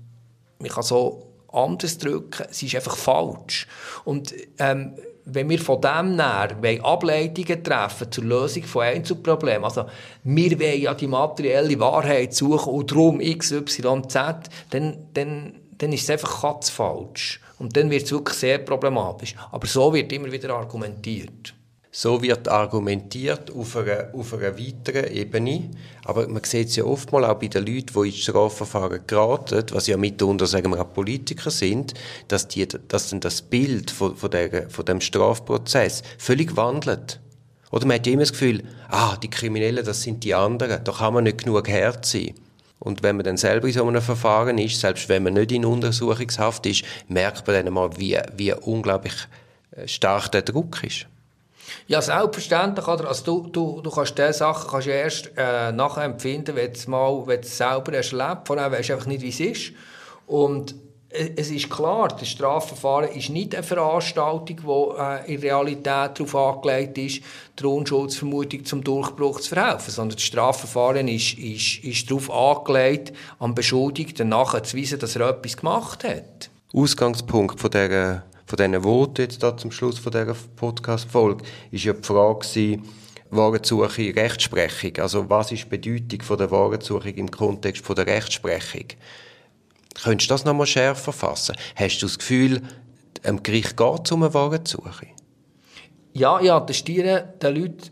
man 0.59 0.69
kann 0.69 0.83
so 0.83 1.31
anders 1.51 1.97
drücken, 1.97 2.45
es 2.49 2.61
ist 2.63 2.75
einfach 2.75 2.97
falsch. 2.97 3.67
Und 4.03 4.33
ähm, 4.59 4.95
wenn 5.25 5.49
wir 5.49 5.59
von 5.59 5.81
dem 5.81 6.15
näher 6.15 6.83
Ableitungen 6.83 7.63
treffen 7.63 8.11
zur 8.11 8.23
Lösung 8.23 8.63
von 8.63 8.83
Einzelproblemen, 8.83 9.65
also 9.65 9.85
wir 10.23 10.59
wollen 10.59 10.81
ja 10.81 10.93
die 10.93 11.07
materielle 11.07 11.79
Wahrheit 11.79 12.33
suchen 12.33 12.73
und 12.73 12.91
darum 12.91 13.19
X, 13.19 13.51
Y, 13.51 14.07
Z, 14.07 14.35
dann, 14.69 14.97
dann, 15.13 15.55
dann 15.77 15.93
ist 15.93 16.03
es 16.03 16.09
einfach 16.11 16.41
ganz 16.41 16.69
falsch. 16.69 17.41
Und 17.57 17.75
dann 17.75 17.89
wird 17.89 18.03
es 18.03 18.11
wirklich 18.11 18.37
sehr 18.37 18.57
problematisch. 18.59 19.33
Aber 19.51 19.65
so 19.65 19.93
wird 19.93 20.11
immer 20.11 20.31
wieder 20.31 20.53
argumentiert. 20.53 21.53
So 21.97 22.21
wird 22.21 22.49
argumentiert 22.49 23.49
auf 23.55 23.77
einer, 23.77 24.09
auf 24.11 24.33
einer 24.33 24.59
weiteren 24.59 25.13
Ebene. 25.13 25.69
Aber 26.03 26.27
man 26.27 26.43
sieht 26.43 26.67
es 26.67 26.75
ja 26.75 26.83
oftmals 26.83 27.25
auch 27.25 27.39
bei 27.39 27.47
den 27.47 27.65
Leuten, 27.65 27.93
die 28.03 28.09
ins 28.09 28.17
Strafverfahren 28.17 29.07
geraten, 29.07 29.63
was 29.71 29.87
ja 29.87 29.95
mitunter, 29.95 30.45
sagen 30.45 30.71
wir, 30.71 30.81
auch 30.81 30.91
Politiker 30.93 31.49
sind, 31.49 31.93
dass, 32.27 32.49
die, 32.49 32.67
dass 32.67 33.11
dann 33.11 33.21
das 33.21 33.41
Bild 33.41 33.91
von, 33.91 34.13
von, 34.17 34.29
der, 34.29 34.69
von 34.69 34.83
dem 34.83 34.99
Strafprozess 34.99 36.03
völlig 36.17 36.57
wandelt. 36.57 37.21
Oder 37.71 37.85
man 37.85 37.95
hat 37.95 38.07
immer 38.07 38.23
das 38.23 38.33
Gefühl, 38.33 38.63
ah, 38.89 39.15
die 39.15 39.29
Kriminellen, 39.29 39.85
das 39.85 40.01
sind 40.01 40.25
die 40.25 40.35
anderen, 40.35 40.83
da 40.83 40.91
kann 40.91 41.13
man 41.13 41.23
nicht 41.23 41.45
genug 41.45 41.69
Herz 41.69 42.11
sein. 42.11 42.33
Und 42.79 43.03
wenn 43.03 43.15
man 43.15 43.23
dann 43.23 43.37
selber 43.37 43.67
in 43.67 43.73
so 43.73 43.87
einem 43.87 44.01
Verfahren 44.01 44.57
ist, 44.57 44.81
selbst 44.81 45.07
wenn 45.07 45.23
man 45.23 45.35
nicht 45.35 45.53
in 45.53 45.63
Untersuchungshaft 45.63 46.65
ist, 46.65 46.83
merkt 47.07 47.47
man 47.47 47.63
dann 47.63 47.73
mal, 47.73 47.89
wie, 47.97 48.17
wie 48.35 48.51
unglaublich 48.51 49.15
äh, 49.71 49.87
stark 49.87 50.29
der 50.33 50.41
Druck 50.41 50.83
ist. 50.83 51.07
Ja, 51.87 52.01
selbstverständlich. 52.01 52.87
Oder? 52.87 53.07
Also 53.07 53.23
du, 53.23 53.49
du, 53.49 53.81
du 53.81 53.89
kannst 53.89 54.17
diese 54.17 54.33
Sachen 54.33 54.69
kannst 54.69 54.87
erst 54.87 55.31
äh, 55.37 55.71
nachempfinden, 55.71 56.55
wenn 56.55 56.73
du 56.73 56.79
es 56.79 56.87
mal 56.87 57.25
wenn 57.25 57.43
selber 57.43 57.93
erlebt. 57.93 58.47
Vorher 58.47 58.71
weißt 58.71 58.89
du 58.89 58.93
einfach 58.93 59.07
nicht, 59.07 59.21
wie 59.21 59.29
es 59.29 59.39
ist. 59.39 59.71
Und 60.27 60.75
es 61.35 61.49
ist 61.49 61.69
klar, 61.69 62.09
das 62.09 62.27
Strafverfahren 62.27 63.09
ist 63.09 63.29
nicht 63.29 63.55
eine 63.55 63.63
Veranstaltung, 63.63 64.57
die 64.57 65.01
äh, 65.01 65.33
in 65.33 65.39
Realität 65.39 65.85
darauf 66.19 66.35
angelegt 66.35 66.97
ist, 66.97 67.21
die 67.59 67.65
Unschuldsvermutung 67.65 68.65
zum 68.65 68.83
Durchbruch 68.83 69.39
zu 69.39 69.49
verhelfen, 69.49 69.91
sondern 69.91 70.17
das 70.17 70.25
Strafverfahren 70.25 71.07
ist, 71.07 71.37
ist, 71.37 71.83
ist 71.83 72.09
darauf 72.09 72.31
angelegt, 72.31 73.13
am 73.39 73.55
Beschuldigten 73.55 74.29
nachzuweisen, 74.29 74.99
dass 74.99 75.15
er 75.15 75.29
etwas 75.29 75.57
gemacht 75.57 76.03
hat. 76.03 76.49
Ausgangspunkt 76.73 77.59
von 77.59 77.71
dieser 77.71 78.23
von 78.45 78.57
diesen 78.57 78.83
Worten 78.83 79.21
jetzt 79.21 79.41
da 79.41 79.55
zum 79.57 79.71
Schluss 79.71 79.97
von 79.97 80.11
dieser 80.11 80.35
Podcast-Folge 80.55 81.43
ist 81.71 81.83
ja 81.83 81.93
die 81.93 82.03
Frage 82.03 82.79
Warensuche, 83.31 84.15
Rechtsprechung. 84.15 84.97
Also 84.99 85.29
was 85.29 85.51
ist 85.51 85.65
die 85.65 85.77
Bedeutung 85.77 86.21
von 86.21 86.37
der 86.37 86.51
Warensuche 86.51 87.09
im 87.09 87.29
Kontext 87.29 87.83
von 87.83 87.95
der 87.95 88.07
Rechtsprechung? 88.07 88.85
Könntest 90.03 90.29
du 90.29 90.33
das 90.33 90.45
nochmal 90.45 90.67
schärfer 90.67 91.11
fassen? 91.11 91.55
Hast 91.75 92.01
du 92.01 92.05
das 92.05 92.19
Gefühl, 92.19 92.61
dem 93.25 93.41
Gericht 93.41 93.75
geht 93.77 94.01
es 94.05 94.11
um 94.11 94.23
eine 94.23 94.33
Warensuche? 94.33 95.07
Ja, 96.13 96.39
ja, 96.39 96.59
das 96.59 96.77
Stieren 96.77 97.23
der 97.41 97.51
Leute, 97.51 97.89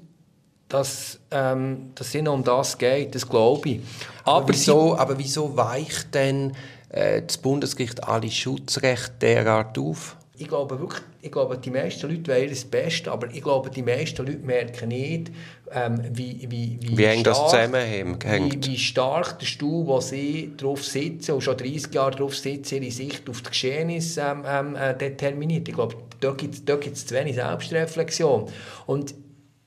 dass, 0.70 1.20
ähm, 1.32 1.92
dass 1.96 2.08
es 2.08 2.16
ihnen 2.16 2.28
um 2.30 2.44
das 2.44 2.78
geht, 2.78 3.16
das 3.16 3.28
glaube 3.28 3.70
ich. 3.70 3.82
Aber, 4.24 4.38
aber, 4.38 4.50
wieso, 4.50 4.98
aber 4.98 5.18
wieso 5.18 5.58
weicht 5.58 6.14
denn 6.14 6.54
äh, 6.90 7.22
das 7.22 7.38
Bundesgericht 7.38 8.04
alle 8.04 8.30
Schutzrechte 8.30 9.14
derart 9.20 9.78
auf? 9.78 10.18
Ich 10.36 10.48
glaube 10.48 10.80
wirklich, 10.80 11.04
ich 11.22 11.32
glaube, 11.32 11.58
die 11.60 11.70
meisten 11.70 12.10
Leute 12.10 12.32
wollen 12.32 12.50
das 12.50 12.66
Beste, 12.66 13.12
aber 13.12 13.28
ich 13.32 13.44
glaube, 13.44 13.70
die 13.70 13.84
meisten 13.84 14.26
Leute 14.26 14.40
merken 14.40 14.90
nicht, 14.90 15.32
ähm, 15.72 16.02
wie, 16.12 16.48
wie, 16.50 16.80
wie, 16.82 16.98
wie 16.98 17.20
stark, 17.20 17.24
das 17.24 17.50
zusammenhängt. 17.52 18.26
Wie, 18.26 18.66
wie 18.66 18.78
stark 18.80 19.40
der 19.40 19.46
Stuhl, 19.46 19.86
wo 19.86 20.00
sie 20.00 20.54
drauf 20.58 20.84
sitzen 20.84 21.34
und 21.34 21.42
schon 21.42 21.56
30 21.56 21.94
Jahre 21.94 22.16
drauf 22.16 22.36
sitzen, 22.36 22.82
ihre 22.82 22.92
Sicht 22.92 23.30
auf 23.30 23.44
die 23.44 23.50
Geschehnisse 23.50 24.22
ähm, 24.22 24.44
ähm, 24.48 24.76
äh, 24.76 24.98
determiniert. 24.98 25.68
Ich 25.68 25.76
glaube, 25.76 25.96
da 26.20 26.32
gibt 26.32 26.66
es 26.66 27.06
zu 27.06 27.14
wenig 27.14 27.36
Selbstreflexion. 27.36 28.50
Und 28.88 29.14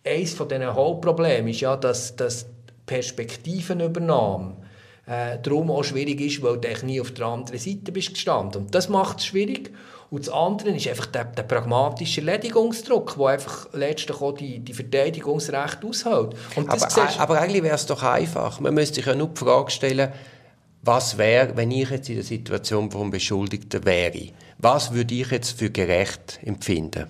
eines 0.05 0.35
von 0.35 0.49
diesen 0.49 0.75
Hauptproblemen 0.75 1.49
ist 1.49 1.61
ja, 1.61 1.77
dass, 1.77 2.17
dass 2.17 2.47
Perspektivenübernahme 2.87 4.57
äh, 5.07 5.39
darum 5.41 5.71
auch 5.71 5.85
schwierig 5.85 6.21
ist, 6.21 6.43
weil 6.43 6.59
du 6.59 6.87
nie 6.87 7.01
auf 7.01 7.13
der 7.13 7.27
anderen 7.27 7.59
Seite 7.59 7.93
bist 7.93 8.15
gestanden. 8.15 8.63
Und 8.63 8.75
das 8.75 8.89
macht 8.89 9.19
es 9.19 9.27
schwierig. 9.27 9.71
Und 10.11 10.27
das 10.27 10.33
andere 10.33 10.71
ist 10.71 10.87
einfach 10.87 11.07
der, 11.07 11.25
der 11.25 11.43
pragmatische 11.43 12.21
Erledigungsdruck, 12.21 13.17
der 13.17 13.27
einfach 13.27 13.69
letztlich 13.73 14.21
auch 14.21 14.33
die, 14.33 14.61
die 14.61 14.73
Verteidigungsrechte 14.73 15.87
aushält. 15.87 16.37
aber, 16.57 17.19
aber 17.19 17.41
eigentlich 17.41 17.63
wäre 17.63 17.75
es 17.75 17.87
doch 17.87 18.03
einfach. 18.03 18.61
Man 18.61 18.75
müsste 18.75 18.97
sich 18.97 19.07
ja 19.07 19.15
nur 19.15 19.29
die 19.29 19.39
Frage 19.39 19.71
stellen, 19.71 20.13
was 20.83 21.19
wäre, 21.19 21.57
wenn 21.57 21.73
ich 21.73 21.91
jetzt 21.91 22.09
in 22.09 22.17
der 22.17 22.25
Situation 22.25 22.91
vom 22.91 23.11
Beschuldigten 23.11 23.85
wäre? 23.85 24.29
Was 24.59 24.93
würde 24.93 25.15
ich 25.15 25.31
jetzt 25.31 25.59
für 25.59 25.71
gerecht 25.71 26.39
empfinden? 26.45 27.07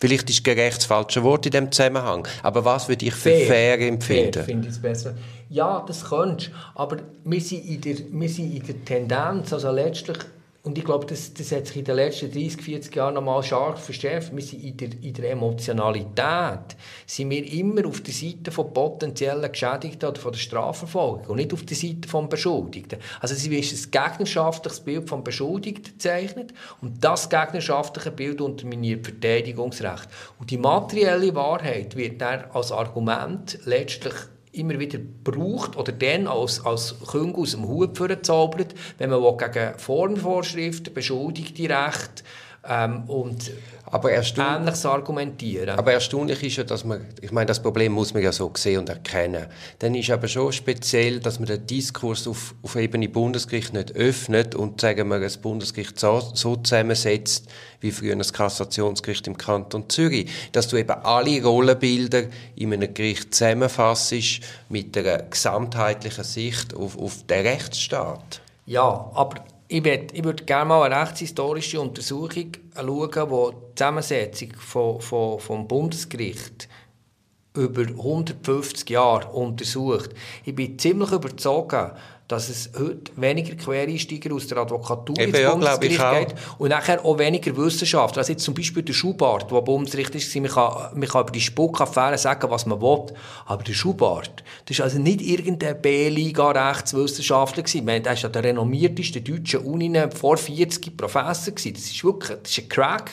Vielleicht 0.00 0.30
ist 0.30 0.44
gerecht 0.44 0.78
das 0.78 0.84
falsche 0.86 1.22
Wort 1.24 1.44
in 1.44 1.52
dem 1.52 1.72
Zusammenhang, 1.72 2.26
aber 2.42 2.64
was 2.64 2.88
würde 2.88 3.04
ich 3.04 3.14
für 3.14 3.30
fair, 3.30 3.46
fair 3.46 3.80
empfinden? 3.80 4.32
Fair 4.32 4.44
finde 4.44 4.68
ich 4.68 4.74
es 4.74 4.80
besser. 4.80 5.14
Ja, 5.50 5.84
das 5.86 6.04
könntest 6.04 6.52
aber 6.74 6.98
wir 7.24 7.40
sind 7.40 7.64
in 7.66 7.80
der, 7.80 7.96
wir 8.10 8.28
sind 8.28 8.54
in 8.54 8.64
der 8.64 8.84
Tendenz, 8.84 9.52
also 9.52 9.70
letztlich 9.72 10.18
und 10.64 10.76
ich 10.76 10.84
glaube, 10.84 11.06
das, 11.06 11.32
das 11.32 11.52
hat 11.52 11.68
sich 11.68 11.76
in 11.76 11.84
den 11.84 11.96
letzten 11.96 12.32
30, 12.32 12.60
40 12.60 12.94
Jahren 12.94 13.14
nochmal 13.14 13.42
stark 13.44 13.78
verschärft. 13.78 14.34
Wir 14.34 14.42
sind 14.42 14.64
in 14.64 14.76
der, 14.76 14.88
in 15.00 15.14
der 15.14 15.30
Emotionalität 15.30 16.76
sind 17.06 17.30
wir 17.30 17.50
immer 17.52 17.86
auf 17.86 18.00
der 18.02 18.12
Seite 18.12 18.50
von 18.50 18.74
potenziellen 18.74 19.50
Geschädigten 19.50 20.08
oder 20.08 20.20
von 20.20 20.32
der 20.32 20.38
Strafverfolgung 20.38 21.26
und 21.26 21.36
nicht 21.36 21.52
auf 21.52 21.64
der 21.64 21.76
Seite 21.76 22.00
des 22.00 22.28
Beschuldigten. 22.28 22.98
Also 23.20 23.34
es 23.34 23.46
ist 23.46 23.94
ein 23.94 24.10
gegnerschaftliches 24.10 24.80
Bild 24.80 25.08
vom 25.08 25.22
Beschuldigten 25.22 25.98
zeichnet 25.98 26.52
und 26.82 27.02
das 27.02 27.30
gegnerschaftliche 27.30 28.10
Bild 28.10 28.40
unterminiert 28.40 29.06
Verteidigungsrecht. 29.06 30.08
Und 30.40 30.50
die 30.50 30.58
materielle 30.58 31.34
Wahrheit 31.36 31.94
wird 31.96 32.20
dann 32.20 32.44
als 32.52 32.72
Argument 32.72 33.58
letztlich 33.64 34.14
immer 34.52 34.78
wieder 34.78 34.98
braucht 34.98 35.76
oder 35.76 35.92
dann 35.92 36.26
als, 36.26 36.64
als 36.64 36.96
Küngel 37.06 37.36
aus 37.36 37.52
dem 37.52 37.66
Hut 37.66 37.96
zaubert, 38.22 38.74
wenn 38.98 39.10
man 39.10 39.36
gegen 39.36 39.78
Formvorschriften, 39.78 40.94
beschuldigte 40.94 41.68
Recht 41.68 42.24
ähm, 42.66 43.04
und 43.08 43.50
aber 43.90 44.12
ähnliches 44.12 44.84
argumentieren. 44.84 45.78
Aber 45.78 45.92
erstaunlich 45.92 46.42
ist 46.42 46.56
ja, 46.56 46.64
dass 46.64 46.84
man, 46.84 47.06
ich 47.20 47.32
meine, 47.32 47.46
das 47.46 47.62
Problem 47.62 47.92
muss 47.92 48.12
man 48.12 48.22
ja 48.22 48.32
so 48.32 48.50
sehen 48.54 48.80
und 48.80 48.88
erkennen. 48.88 49.46
Dann 49.78 49.94
ist 49.94 50.10
aber 50.10 50.28
schon 50.28 50.52
speziell, 50.52 51.20
dass 51.20 51.38
man 51.38 51.46
den 51.46 51.66
Diskurs 51.66 52.26
auf, 52.28 52.54
auf 52.62 52.76
Ebene 52.76 53.08
Bundesgericht 53.08 53.72
nicht 53.72 53.94
öffnet 53.96 54.54
und, 54.54 54.80
sagen 54.80 55.08
wir, 55.08 55.20
das 55.20 55.38
Bundesgericht 55.38 55.98
so, 55.98 56.20
so 56.34 56.56
zusammensetzt, 56.56 57.48
wie 57.80 57.90
früher 57.90 58.16
das 58.16 58.32
Kassationsgericht 58.32 59.26
im 59.26 59.38
Kanton 59.38 59.88
Zürich. 59.88 60.30
Dass 60.52 60.68
du 60.68 60.76
eben 60.76 60.90
alle 60.90 61.42
Rollenbilder 61.42 62.24
in 62.56 62.72
einem 62.72 62.92
Gericht 62.92 63.34
zusammenfassst 63.34 64.14
mit 64.68 64.96
einer 64.98 65.22
gesamtheitlichen 65.22 66.24
Sicht 66.24 66.74
auf, 66.74 66.98
auf 66.98 67.24
den 67.26 67.46
Rechtsstaat. 67.46 68.40
Ja, 68.66 69.10
aber 69.14 69.36
ich, 69.68 69.84
würd, 69.84 70.12
ich 70.12 70.24
würde 70.24 70.44
gerne 70.44 70.64
mal 70.64 70.90
eine 70.90 71.00
rechtshistorische 71.00 71.80
Untersuchung 71.80 72.52
schauen, 72.74 73.10
die 73.10 73.56
die 73.56 73.74
Zusammensetzung 73.76 74.52
von, 74.58 75.00
von, 75.00 75.38
vom 75.38 75.68
Bundesgericht 75.68 76.68
über 77.54 77.82
150 77.82 78.88
Jahre 78.88 79.28
untersucht. 79.28 80.10
Ich 80.44 80.54
bin 80.54 80.78
ziemlich 80.78 81.10
überzeugt, 81.10 81.92
dass 82.28 82.50
es 82.50 82.70
heute 82.78 83.10
weniger 83.16 83.54
Quereinsteiger 83.56 84.34
aus 84.34 84.46
der 84.46 84.58
Advokatur 84.58 85.18
Eben, 85.18 85.32
ins 85.32 85.42
ja, 85.42 85.50
Bundesgericht 85.50 85.98
glaube 85.98 86.20
ich 86.20 86.28
geht 86.28 86.36
und 86.58 86.68
nachher 86.68 87.02
auch 87.02 87.18
weniger 87.18 87.56
Wissenschaftler. 87.56 88.20
Also 88.20 88.32
jetzt 88.32 88.44
zum 88.44 88.52
Beispiel 88.52 88.82
der 88.82 88.92
Schubart, 88.92 89.50
der 89.50 89.60
Bundesrichter 89.62 90.18
war, 90.18 90.42
man 90.42 90.50
kann, 90.50 91.00
man 91.00 91.08
kann 91.08 91.22
über 91.22 91.32
die 91.32 91.40
Spuckaffäre 91.40 92.18
sagen, 92.18 92.50
was 92.50 92.66
man 92.66 92.82
will, 92.82 93.06
aber 93.46 93.62
der 93.62 93.72
Schubart, 93.72 94.44
das 94.66 94.78
war 94.78 94.84
also 94.84 94.98
nicht 94.98 95.22
irgendein 95.22 95.80
B-Liga-Rechtswissenschaftler. 95.80 97.64
Ich 97.66 97.82
meine, 97.82 98.02
der 98.02 98.22
war 98.22 98.30
der 98.30 98.44
renommierteste 98.44 99.22
deutsche 99.22 99.60
Uni 99.60 99.90
vor 100.14 100.36
40 100.36 100.96
Professor. 100.98 101.54
Das 101.54 102.04
war 102.04 102.12
wirklich 102.12 102.38
das 102.42 102.58
war 102.58 102.64
ein 102.64 102.68
Crack. 102.68 103.10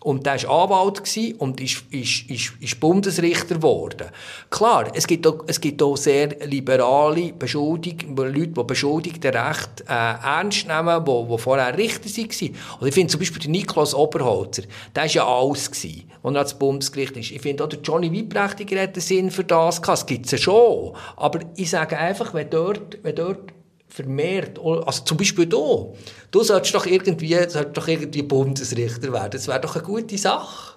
Und 0.00 0.26
der 0.26 0.42
war 0.44 0.62
Anwalt 0.64 1.02
und 1.38 1.60
ist, 1.60 1.84
ist, 1.90 2.30
ist, 2.30 2.52
ist 2.60 2.80
Bundesrichter 2.80 3.56
geworden. 3.56 4.08
Klar, 4.50 4.90
es 4.94 5.06
gibt 5.06 5.26
auch, 5.26 5.44
es 5.46 5.60
gibt 5.60 5.82
auch 5.82 5.96
sehr 5.96 6.28
liberale 6.46 7.32
Beschuldigungen, 7.32 8.16
Leute, 8.28 8.48
die 8.48 8.64
beschuldigte 8.64 9.32
Recht 9.32 9.82
äh, 9.88 9.92
ernst 9.92 10.66
nehmen, 10.66 11.04
die, 11.04 11.28
die 11.28 11.38
vorher 11.38 11.76
Richter 11.76 12.08
waren. 12.08 12.56
Und 12.80 12.88
ich 12.88 12.94
finde 12.94 13.10
zum 13.10 13.20
Beispiel 13.20 13.50
Niklas 13.50 13.94
Oberholzer, 13.94 14.62
der 14.94 15.02
war 15.02 15.10
ja 15.10 15.26
alles, 15.26 15.70
gewesen, 15.70 16.10
als 16.22 16.34
er 16.34 16.38
ans 16.38 16.54
Bundesgericht 16.54 17.16
ist. 17.16 17.30
Ich 17.30 17.40
finde 17.42 17.64
auch 17.64 17.68
der 17.68 17.80
Johnny 17.80 18.12
Weibprächtiger 18.12 18.82
hat 18.82 18.94
einen 18.94 19.00
Sinn 19.00 19.30
für 19.30 19.44
das 19.44 19.80
gehabt. 19.80 19.98
Das 19.98 20.06
gibt 20.06 20.26
es 20.26 20.32
ja 20.32 20.38
schon. 20.38 20.94
Aber 21.16 21.40
ich 21.56 21.70
sage 21.70 21.98
einfach, 21.98 22.34
wenn 22.34 22.50
dort, 22.50 22.98
wenn 23.02 23.14
dort 23.14 23.52
vermehrt, 23.88 24.58
also 24.58 25.04
zum 25.04 25.16
Beispiel 25.18 25.46
du, 25.46 25.94
du 26.30 26.42
solltest 26.42 26.74
doch 26.74 26.86
irgendwie, 26.86 27.34
solltest 27.48 27.76
doch 27.76 27.88
irgendwie 27.88 28.22
Bundesrichter 28.22 29.12
werden. 29.12 29.32
Das 29.32 29.48
wäre 29.48 29.60
doch 29.60 29.76
eine 29.76 29.84
gute 29.84 30.16
Sache. 30.16 30.76